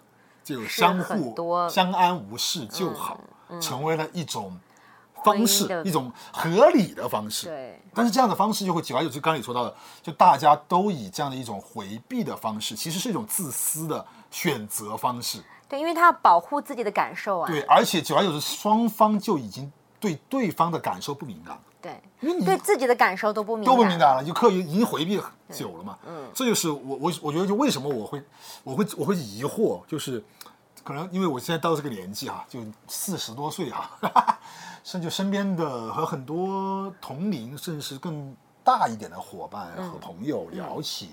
[0.44, 1.34] 就相互
[1.70, 3.18] 相安无事就好，
[3.62, 4.60] 成为了一种
[5.24, 7.48] 方式，一种合理的方式。
[7.48, 7.82] 对。
[7.94, 15.42] 但是这样的方式就会久而久之，刚才你说到的，就大家都以这样的一种回避的方式，其实是一种自私的选择方式。
[15.70, 17.48] 对，因为他要保护自己的感受啊。
[17.48, 21.58] 对，而且久而久之，双方就已经对对方的感受不敏感。
[21.82, 25.98] 对，因为你对自己的感受都不敏都不敏感了，就刻意已经回避久了嘛。
[26.06, 28.22] 嗯，这就是我我我觉得就为什么我会
[28.64, 30.24] 我会我会疑惑，就是
[30.84, 34.38] 可能因为我现在到这个年纪啊，就四十多岁哈，
[34.84, 41.12] 甚至身边的和很多同龄甚至是更大一点的伙伴和朋友聊起，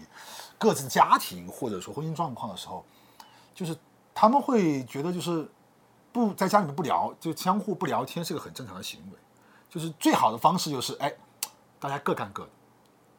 [0.59, 2.85] 各自家庭或者说婚姻状况的时候，
[3.55, 3.77] 就是
[4.13, 5.49] 他们会觉得就是
[6.13, 9.19] 不在家里面不聊，就相互不聊天是个很正常的行为。
[9.77, 11.13] 就是最好的方式就是哎，
[11.79, 12.49] 大家各干各的，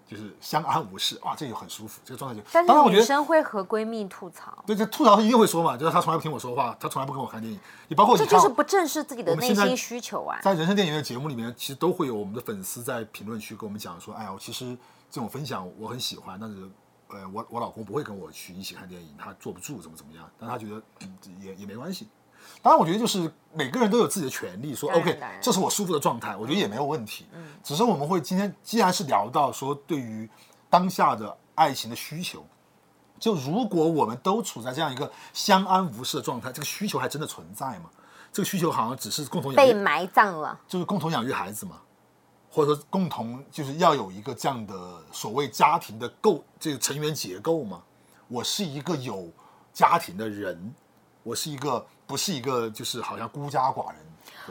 [0.08, 2.44] 就是相安无事哇，这就很舒服，这个状态就。
[2.52, 7.60] 但当然，我觉得是女生会和闺蜜吐槽，对，这吐槽她一定会说嘛，就是她从来不听我说话，她从来不跟我看电影。
[7.88, 10.40] 你包括你这就是不正视自己的内心需求啊。
[10.42, 14.76] 在人生电影的节目里面，其实都会有我们的粉丝在评论区跟我们讲说，哎呀，其实
[15.12, 16.70] 这种分享我很喜欢，但是
[17.10, 22.08] 呃，我我老公不会跟我去一起看电影，他坐不住，怎么怎么样，但他觉得、嗯、也也没关系。
[22.62, 27.26] 当然，我觉得就是每个人都有自己的权利，说 OK，这是我舒服的状态，我觉得也没有问题。
[27.34, 30.30] 嗯，只是我们会今天既然是聊到说对于
[30.70, 32.46] 当下的爱情的需求，
[33.20, 37.90] 就如果我们都处在这样一个相安无事的状态，这个需求还真的存在吗？
[38.32, 41.82] 这个需求好像只是共同养被埋葬了，就是共同养育孩子嘛，
[42.52, 47.82] 或者说共同就是要有一个这样的所谓家庭的构这个成员结构嘛。
[48.28, 49.32] 我是一个有
[49.72, 50.76] 家庭的人，
[51.24, 53.98] 我是一个不是一个就是好像孤家寡人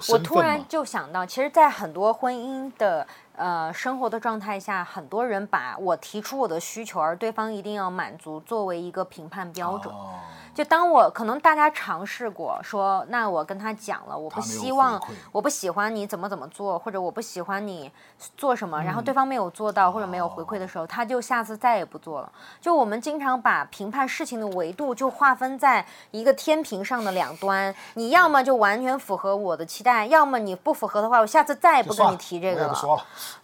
[0.08, 0.62] 我突然。
[0.68, 3.06] 就想到，其实，在很多婚姻的
[3.36, 9.94] 呃生活的状态下，很多人把我提出我的需求，而对方一定要满足，作为一个评判标准。
[9.94, 10.14] 哦
[10.56, 14.98] 就当我可能大家尝试过说，那我跟他讲了，我不希望，
[15.30, 17.92] 我不喜欢你怎么怎么做，或者我不喜欢你
[18.38, 22.32] 做什么，嗯然后对方没有做到或者没有回馈的时候，他就下次再也不做了。
[22.58, 32.74] 就我们经常把评判事情的维度就划分在一个天平上的两端，你要么就完全符合我的期待，要么你不符合的话，我下次再也不跟你提这个了。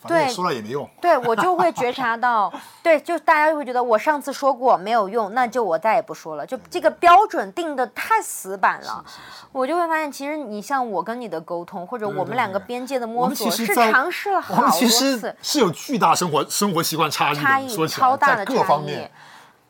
[0.06, 0.88] 对说了也没用。
[1.00, 2.52] 对我就会觉察到，
[2.82, 6.46] 对，就大家就会觉得我上次说过没有用，那就我再也不说了。
[6.46, 9.04] 就这个标准定的太死板了，
[9.52, 19.10] 我就会发现，其实你像我跟你的沟通，或者我们两个边界的摸索，是尝试了好多次，是有巨大生活生活习惯差异，差异超大的差异各方面，。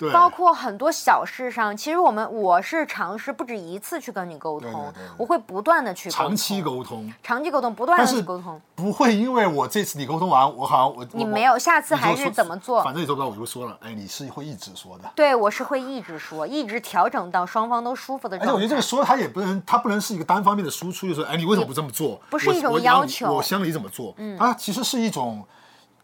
[0.03, 8.61] 对，包括很多小事上，其实我们我是尝试不止一次去跟你沟通，对对对对我会不断的去长期沟通，长期沟通，不断的去沟通。
[8.75, 12.83] 不会因为我这次你沟通完，我好像我我你没有，下次还是怎么做？
[12.83, 15.09] 反正你做不到，我就说了，哎，你是会一直说的。
[15.15, 18.37] 对我是会一直说，一直调整到双方都舒服的。
[18.39, 22.21] 而且我觉得这个说它也不能，它不能是一个单方面的输出，就是哎，你为什么不这么做？
[22.29, 24.13] 不是一种要求我想你怎么做？
[24.17, 25.45] 嗯，它其实是一种，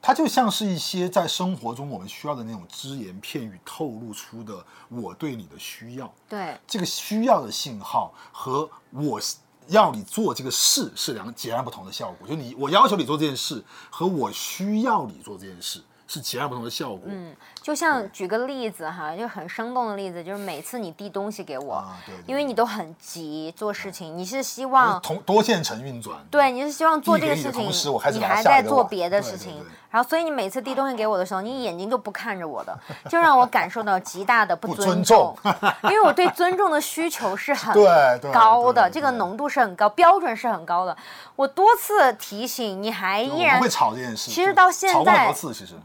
[0.08, 6.10] 它就像是一些在生活中我们需要的那种只言片语透露出的我对你的需要。
[6.26, 9.20] 对这个需要的信号和我
[9.66, 12.26] 要你做这个事是两个截然不同的效果。
[12.26, 17.00] 就你我要求你做这件事和我需要你做这件事是截然不同的效果。
[17.04, 26.26] 嗯，就像举个例子哈，就很生动的例子，就是每次你递东西给我，啊对对因为你都很急做事情，你是希望同多线程运转。
[26.30, 32.78] 对，你是希望做这个事情，同时你还在做别的事情然后所以你每次递东西给我的时候，你眼睛就不看着我的，
[33.08, 35.36] 就让我感受到极大的不不尊尊重
[35.84, 37.74] 因为我对尊重的需求是很
[38.32, 40.96] 高的，这个浓度是很高，标准是很高的。
[41.36, 44.30] 我多次提醒你，还依然我们会吵这件事。
[44.30, 45.34] 其实到现在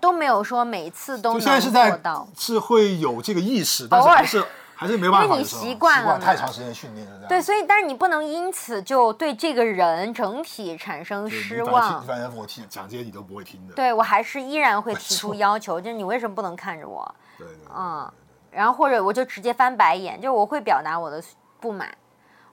[0.02, 2.28] 都没有说每次都就能现在是在做到。
[2.38, 4.44] 是会有这个意识，但是偶尔还是
[4.76, 7.28] 还是没办法因为你习惯了太长时间训练了。
[7.28, 12.04] 对，所以但是你不能因此就对这个人整体产生对失你反正听望。
[12.06, 13.74] 反正我听讲这些你都不会听的。
[13.74, 17.16] 对我还是依然会提出要求，就是你为什么不能看着我？
[17.38, 18.12] 对对对嗯，
[18.52, 21.24] 然后或者我就直接翻白眼，就是我会表达我的
[21.60, 21.90] 不满。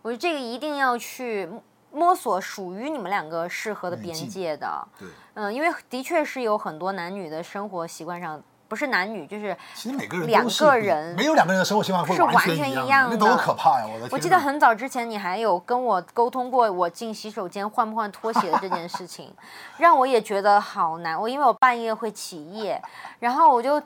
[0.02, 1.48] 我觉得这个一定要去
[1.92, 4.88] 摸索属于你们两个适合的边界的。
[4.98, 8.40] 对，嗯，因为的确是有很多男女的生活习惯上，
[8.70, 13.84] 不是男女，就是其实每个人两个人没有两个人的生活习惯会是完全全一一样的那多可怕呀！
[13.84, 14.10] 我的天！
[14.12, 19.34] 我记得很早之前，你还有跟我沟通过我进洗手间换不换拖鞋的这件事情，
[19.78, 21.20] 让我也觉得好难。
[21.20, 22.80] 我因为我半夜会起夜，
[23.18, 23.82] 然后我就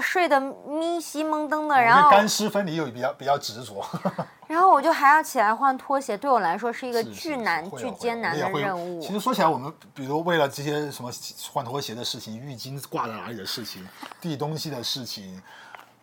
[0.00, 3.84] 睡得咪西蒙登的，然后干湿分离又比较比较执着，
[4.46, 9.12] 然后我就还要起来换拖鞋，对我来说是一个巨难、巨艰难的任务其。
[9.12, 11.10] 实说起来，我们比如为了这些什么
[11.52, 13.86] 换拖鞋的事情、浴巾挂在哪里的事情、
[14.20, 15.42] 递东西的事情。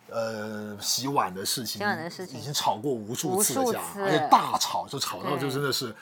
[0.08, 5.92] 呃，洗碗的事情，洗碗的事情已经吵过无数次了，架，而且大吵，就吵到就真的是，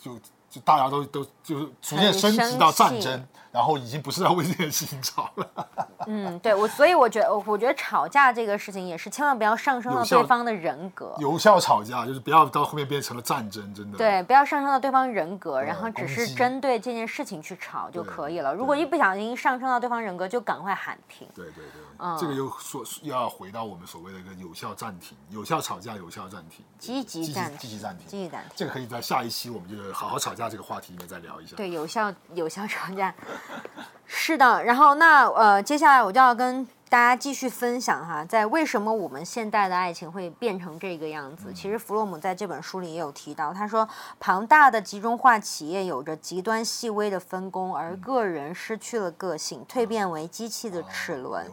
[0.00, 0.16] 就
[0.48, 5.46] 就大家都都就是逐渐升级到战争，然后已经不是在为这件事情吵了。
[6.08, 11.14] 嗯，对我，所以我觉得，我觉得吵架这个事情也是千万不要上升到对方的人格。
[11.18, 13.96] 有效吵架就是不要到后面变成了战争，真的。
[13.96, 18.52] 对，不要上升到对方人格，然后只是针对这件事情去吵就可以了。
[18.52, 21.28] 如果一不小心上升到对方人格，就赶快喊停。
[21.32, 31.54] 对对对，嗯这个又说又要回到我们所谓的一个有效暂停，有效吵架，有效暂停，积极暂停积极暂停，积极暂停这个可以在下一期我们就是好好吵架这个话题里面再聊一下。
[31.54, 33.14] 对，有效有效吵架。
[34.06, 41.50] 是的，然后那呃，接下来我就要跟大家继续分享哈，在为什么我们现代的爱情会变成这个样子？
[41.54, 43.88] 其实弗洛姆在这本书里也有提到，他说，
[44.20, 51.50] 庞大的集中化企业有着极端细微的分工，而个人失去了个性，蜕变为机器的齿轮。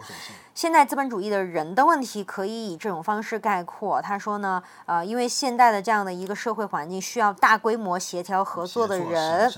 [0.60, 4.02] 现代资本主义的人的问题可以以这种方式概括。
[4.02, 9.50] 他说呢，呃，因为现代的这样的一个社会环境，需要大规模协调合作的人，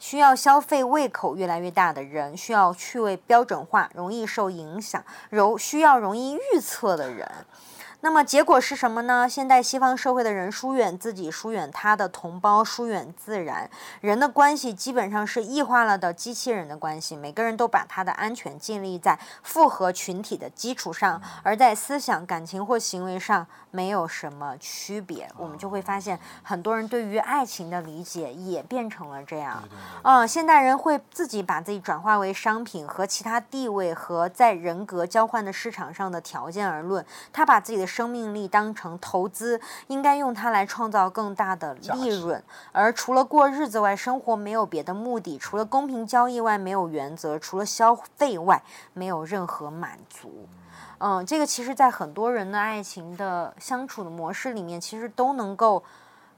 [0.00, 7.30] 需要消费胃口越来越大的人，需要趣味标准化、容易受影响、容需要容易预测的人。
[8.00, 9.28] 那么结果是什么呢？
[9.28, 13.68] 现代西方社会的人疏远自己，疏远他的同胞，疏远自然，
[14.00, 17.16] 人的关系基本上是异化了的机器人的关系。
[17.16, 25.28] 每个人都把他的安全建立在复合群体的基础上，而在思想、感情或行为上没有什么区别。
[25.36, 29.60] 我们就会发现，很多人对于爱情的理解也变成了这样。
[30.04, 37.04] 嗯，现代人会自己把自己转化为商品，和其他地位和在人格交换的市场上的条件而论。
[37.32, 42.40] 他把自己的生命力当成投资，应该用它来创造更大的利润。
[42.70, 48.62] 而除了过日子外，生活没有别的目的；除了公平交易外，没有原则；除了消费外，
[48.92, 50.46] 没有任何满足。
[50.98, 55.82] 嗯，这个其实，在很多人的爱情的相处的模式里面，其实都能够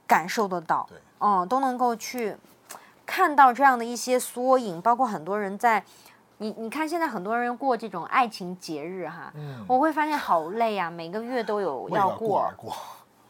[0.07, 0.89] 感受得到。
[1.19, 2.37] 嗯，都能够去
[3.05, 5.85] 看到这样的一些缩影，包括很多人在。
[6.43, 9.31] 你你看，现在很多人过这种爱情节日哈，
[9.69, 12.51] 我会发现好累啊，每个月都有要过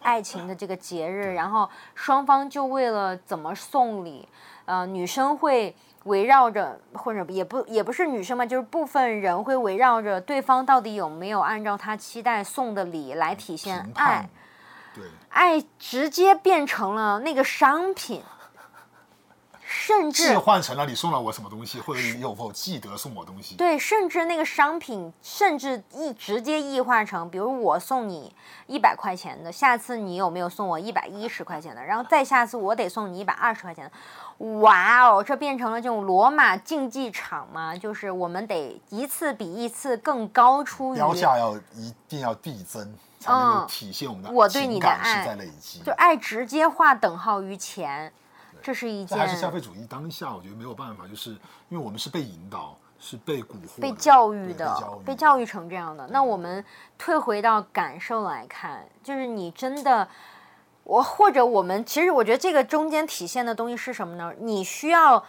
[0.00, 4.28] 爱情的这个节日，然后双方就为了怎么送礼，
[4.64, 5.74] 呃，女生会
[6.04, 14.30] 围绕着，或者也不也不是女生嘛，就是部分人会围绕着对方到底有没有按照他期待送的礼来体现爱，
[14.94, 18.22] 对，爱直接变成了那个商品。
[19.72, 23.54] 甚至换成了你送了我什么东西，或者你有否记得送我东西？
[23.54, 28.34] 对，甚至那个商品，甚至一直接异化成，比如我送你
[28.66, 31.84] 一百块钱的，下次你有没有送我一百一十块钱的？
[31.84, 33.92] 然后再下次我得送你一百二十块钱的。
[34.60, 37.76] 哇哦，这变成了这种罗马竞技场嘛？
[37.76, 48.12] 就是我们得一次比一次更高出，标价要一定要递增，才能够体现我们的我对你的爱是在累积，就爱直接划等号于钱。
[48.62, 51.30] 这是一件，还是消费主义当下，我觉得没有办法，就是
[51.68, 56.06] 因为我们是被引导，是被蛊惑、被教育的，被教育成这样的。
[56.08, 56.64] 那我们
[56.98, 60.06] 退回到感受来看，就是你真的，
[60.84, 64.32] 我或者我们，其实我觉得这个中间体现的东西是什么呢？
[64.38, 65.24] 你需要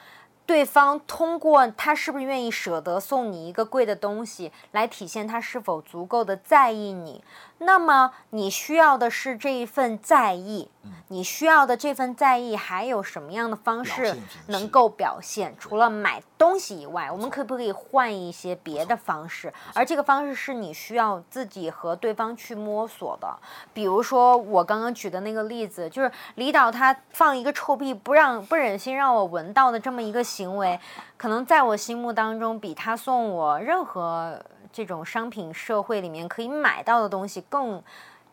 [0.46, 7.24] 对方通过他是不是愿意舍得送你一个贵的东西，来体现他是否足够的在意你。
[7.64, 10.68] 那么你需要的是这一份在意，
[11.10, 14.18] 你需要的这份在意还有什么样的方式
[14.48, 15.56] 能够表现？
[15.60, 19.54] 除了买东西以外，我们可不可以换一些别的方式？
[19.76, 23.32] 而这个方式是你需要自己和对方去摸索的。
[23.76, 30.80] 比如说我刚刚举的那个例子，就是李导他放一个臭屁不让不忍心让我闻到的这么一个行为，
[31.16, 34.44] 可能在我心目当中比他送我任何。
[34.72, 37.82] 这种商品社会里面可以买到的东西更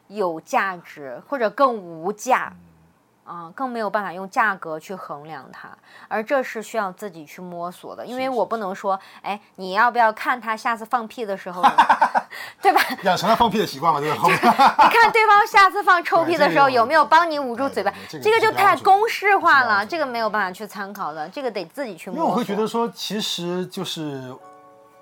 [0.09, 2.52] 有价值，或者更无价，
[3.24, 5.69] 啊，更没有办法用价格去衡量它，
[6.09, 8.06] 而这是需要自己去摸索的。
[8.06, 11.62] 因为我不能说，哎，你要不要看他下次放屁的时候，
[12.62, 12.81] 对吧？
[13.02, 14.16] 养成了放屁的习惯嘛，对吧？
[14.24, 17.93] 你看对方下次放臭屁的时候有没有帮你捂住嘴巴？
[18.09, 22.24] 这个就太公式化了，这个没有办法去参考的，这个得自己去摸索。
[22.24, 24.35] 因为我会觉得说，其实就是。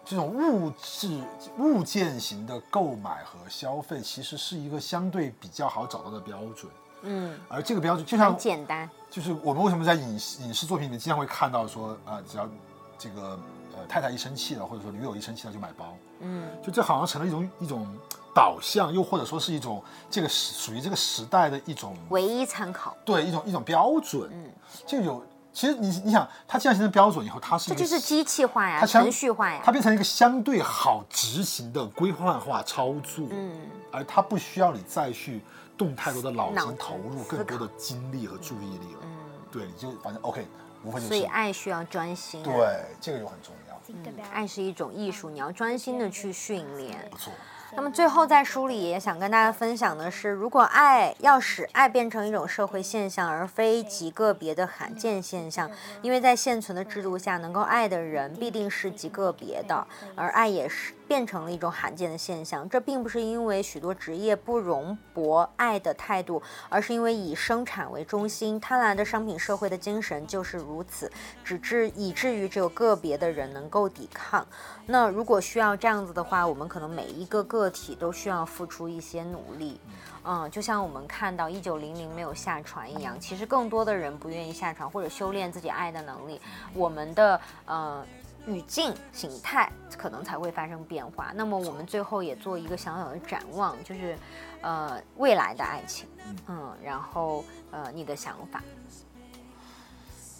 [0.06, 1.20] 这种物质
[1.58, 6.70] 物件型的购买和消费，其实是一个相对比较好找到的标准。
[7.02, 12.48] 嗯，而这个标准就像很简单，就是我们为什么在影影视作品里面经常会看到说啊，只要
[12.96, 13.38] 这个
[13.76, 15.92] 呃太太一生气了，或者说女友一生气了就买包。
[16.20, 17.86] 嗯，就这好像成了一种一种
[18.32, 24.30] 导向，又或者说是一种这个属于这个时代的一种唯一参考，对一种一种标准。
[24.32, 24.52] 嗯，
[24.86, 25.20] 就有。
[25.56, 33.58] 其实你你想，它既然形成标准以后，它是这就是机器化呀，程序化呀，它变成一个相对好执行的规范化操作，嗯，
[33.90, 35.40] 而它不需要你再去
[35.74, 39.16] 动太多的脑筋投入更多的精力和注意力了，嗯，
[39.50, 40.46] 对，你就反正 OK，
[40.84, 41.08] 无非就是。
[41.08, 42.52] 所以爱需要专心，对，
[43.00, 43.80] 这个就很重要。
[43.88, 47.08] 嗯爱是一种艺术，你要专心的去训练。
[47.10, 47.32] 不错。
[47.76, 55.70] 那么最后在书里也想跟大家分享的是，如果爱要使爱变成一种社会现象，而非极个别的罕见现象，
[56.00, 60.94] 因为在现存的制度下，能够爱的人必定是极个别的，而爱也是。
[61.06, 71.08] 变成了一种罕见的现象，这并不是因为许多职业不容博爱的态度，而是因为以生产为中心、贪婪的商品社会的精神就是如此，
[71.44, 74.44] 只至以至于只有个别的人能够抵抗。
[74.86, 79.80] 那如果需要这样子的话，我们可能每一个个体都需要付出一些努力。
[80.24, 86.40] 嗯，就像我们看到一九零零没有下船一样，其实更多的人不愿意下船或者修炼自己爱的能力。
[86.74, 88.04] 我们的呃。
[88.46, 89.68] 语境形态
[89.98, 91.32] 可能才会发生变化。
[91.34, 94.16] 那么我们最后也做一个小小的展望，就是，
[94.60, 96.06] 呃，未来的爱情，
[96.46, 98.62] 嗯，然后呃，你的想法，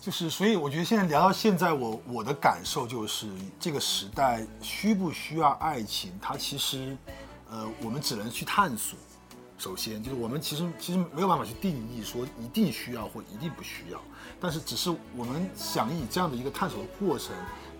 [0.06, 3.28] 就是，所以我觉得现在聊到现在，我我的感受就是，
[3.58, 6.16] 这个时代需不需要爱情？
[6.22, 6.96] 它其实，
[7.50, 8.96] 呃，我们只能去探索。
[9.58, 14.00] 首先，就是我们其实其实没有办法去定义说一定需要或一定不需要，
[14.38, 17.34] 但是只是我们想以这样的一个探索的过程。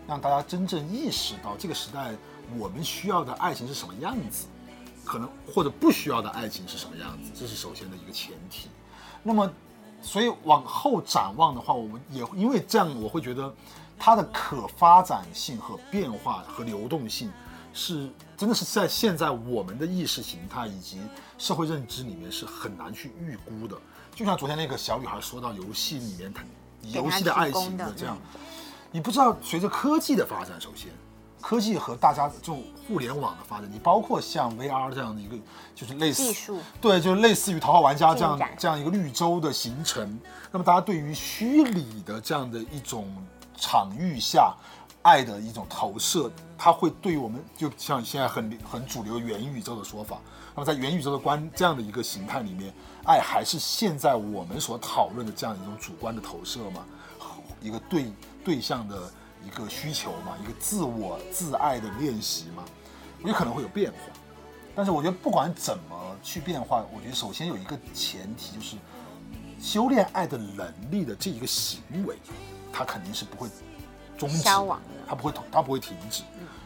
[0.09, 2.13] 让大家真正意识到这个时代
[2.59, 4.49] 我们需要的爱情是什么样子，
[5.05, 8.69] 可能或者不需要的爱情是什么样子，这是首先的一个前提。
[9.23, 9.49] 那么，
[10.07, 13.53] 所以往后展望的话，我们也因为这样，我会觉得
[13.99, 17.31] 它的可发展性和变化和流动性
[17.75, 21.01] 是真的是在现在我们的意识形态以及
[21.39, 23.77] 社会认知里面是很难去预估的。
[24.15, 26.33] 就像昨天那个小女孩说到游戏里面，
[26.83, 28.17] 游戏的爱情的这样。
[28.93, 30.89] 你不知道，随着科技的发展，首先，
[31.41, 35.37] 科技和大家这种互联网的发展，你包括像 VR 这样的一个，
[35.75, 40.19] 就是类似技术，对，就是类似于《桃花玩家》这样这样一个绿洲的形成。
[40.51, 43.07] 那么，大家对于虚拟的这样的一种
[43.57, 44.55] 场域下
[45.03, 50.19] 爱的一种投射，它会对我们，就像现在很很主流元宇宙的说法。
[50.55, 52.73] 那么，在元宇宙的观这样的一个形态里面，
[53.05, 56.85] 爱还是现在我们所讨论的这样一种主观的投射吗？
[57.61, 58.11] 一个对。
[58.47, 59.11] 对象的
[59.47, 62.65] 一个需求嘛，一个自我自爱的练习嘛，
[63.25, 63.99] 也可能会有变化。
[64.75, 68.77] 但是我觉得不管怎么去变化，我觉得首先有一个前提就是
[69.61, 72.17] 修炼爱的能力的这一个行为，
[72.73, 73.49] 它肯定是不会
[74.19, 74.43] 终止，
[75.07, 76.25] 它不会它不会停止，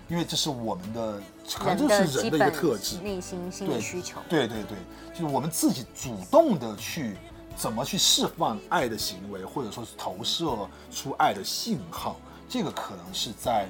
[0.09, 1.21] 因为这是我们的，
[1.55, 4.19] 可能这是人的一个特质，内心心理需求。
[4.29, 4.79] 对对对，
[5.13, 7.17] 就是我们自己主动的去。
[7.57, 12.17] 怎么去释放爱的行为，或者说是投射出爱的信号？
[12.51, 13.69] 这个可能是在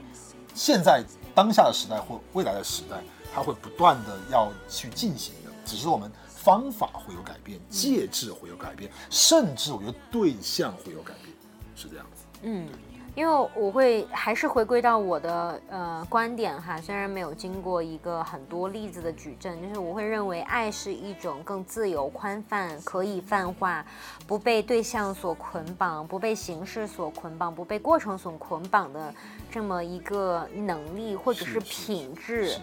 [0.55, 1.05] 现在
[1.35, 2.97] 当下的时代或未来的时代，
[3.35, 5.51] 它会不断的要去进行的。
[5.67, 11.37] 只是我们方法会有改变，介质会有改变，甚至我觉得对象会有改变，
[11.77, 12.25] 是这样子。
[12.43, 12.67] 嗯。
[13.17, 23.85] 因为我会还是回归到我的呃观点哈，虽然没有经过一个很多例子的举证，就是我会认为爱是一种更自由宽泛、可以泛化、
[24.27, 29.13] 不被对象所捆绑、不被形式所捆绑、不被过程所捆绑的
[29.51, 32.57] 这么一个能力或者是品质。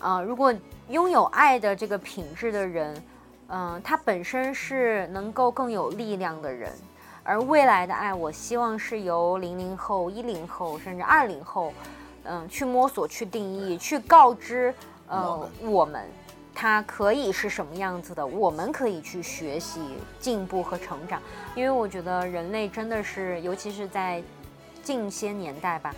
[0.00, 0.54] 啊，如果
[0.88, 3.02] 拥有爱的这个品质的人，
[3.48, 6.72] 嗯，他本身是能够更有力量的人。
[7.28, 11.74] 而未来的爱，我希望是由零零后、一零后甚至二零后，
[12.24, 14.74] 嗯，去摸索、去定义、去告知，
[15.08, 16.08] 呃，我们，
[16.54, 18.26] 它可以是什么样子的？
[18.26, 19.82] 我们可以去学习、
[20.18, 21.20] 进步和成长。
[21.54, 24.22] 因为我觉得人类真的是，尤其是在
[24.82, 25.94] 近些年代吧，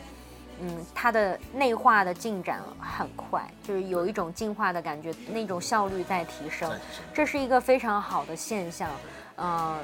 [0.59, 6.69] 嗯，它的内化的进展很快，就是有一种进化的感觉，那种效率在提升，
[7.15, 8.91] 这是一个非常好的现象，
[9.37, 9.79] 嗯。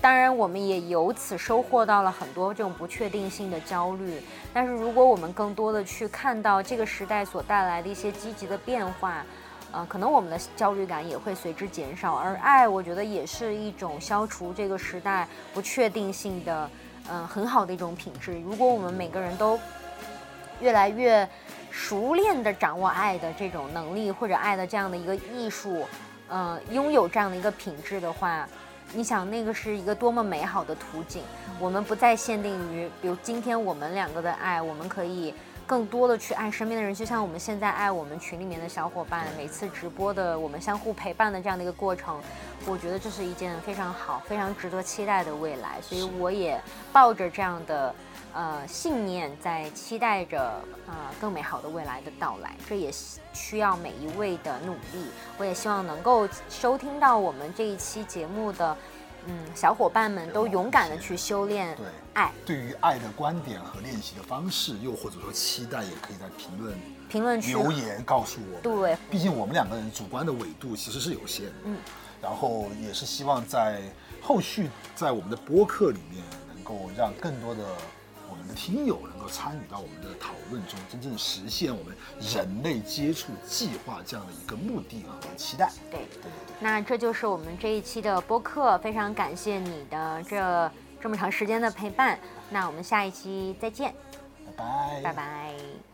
[0.00, 4.22] 当然，我们也由此收获到了很多这种不确定性的焦虑。
[4.52, 9.24] 但是，如果我们更多的去看到这个时代所带来的一些积极的变化，
[9.72, 12.14] 呃，可能我们的焦虑感也会随之减少。
[12.14, 16.70] 而爱，我觉得也是一种消除这个时代不确定性的，
[17.10, 18.38] 嗯，很好的一种品质。
[18.40, 19.58] 如果我们每个人都
[20.60, 21.28] 越来越
[21.70, 25.84] 熟练的掌握爱的这种能力，或者爱的这样的一个艺术，
[26.28, 28.46] 嗯，拥有这样的一个品质的话。
[28.92, 31.22] 你想那个是一个多么美好的图景，
[31.58, 35.34] 我们不再限定于，比如今天我们两个的爱，我们可以
[35.66, 42.20] 更多的去爱身边的人，就像我们现在爱我们群里面的小伙伴，每次直播的我们相互陪伴的这样的一个过程，
[42.66, 46.60] 我觉得这是一件非常好、非常值得期待的未来，所以我也
[46.92, 47.94] 抱着这样的。
[48.36, 52.92] 呃，信念在期待着呃更美好的未来的到来，这也
[53.32, 55.06] 需要每一位的努力。
[55.38, 58.76] 我也希望能够收听到我们这一期节目的，
[59.26, 62.30] 嗯小伙伴们都勇敢的去修炼对爱。
[62.44, 68.60] 对于爱的观点和练习的方式，又或者说期待，也可以在评论评论区留言告诉我。
[68.60, 71.46] 对毕竟我们两个人主观的纬度其实是有限。
[71.64, 71.78] 嗯，
[72.20, 73.80] 然后也是希望在
[74.20, 76.22] 后续在我们的播客里面，
[76.54, 77.95] 能够让更多的我
[78.54, 85.70] 听友能够参与到我们的讨论中，真正实现我们人类接触计划这样的一个目的啊和期待。
[85.90, 86.56] 对，对对对。
[86.60, 90.70] 那这就是我们这一期的播客，非常感谢你的这
[91.00, 92.18] 这么长时间的陪伴。
[92.50, 93.94] 那我们下一期再见，
[94.46, 95.00] 拜拜。
[95.02, 95.85] 拜拜。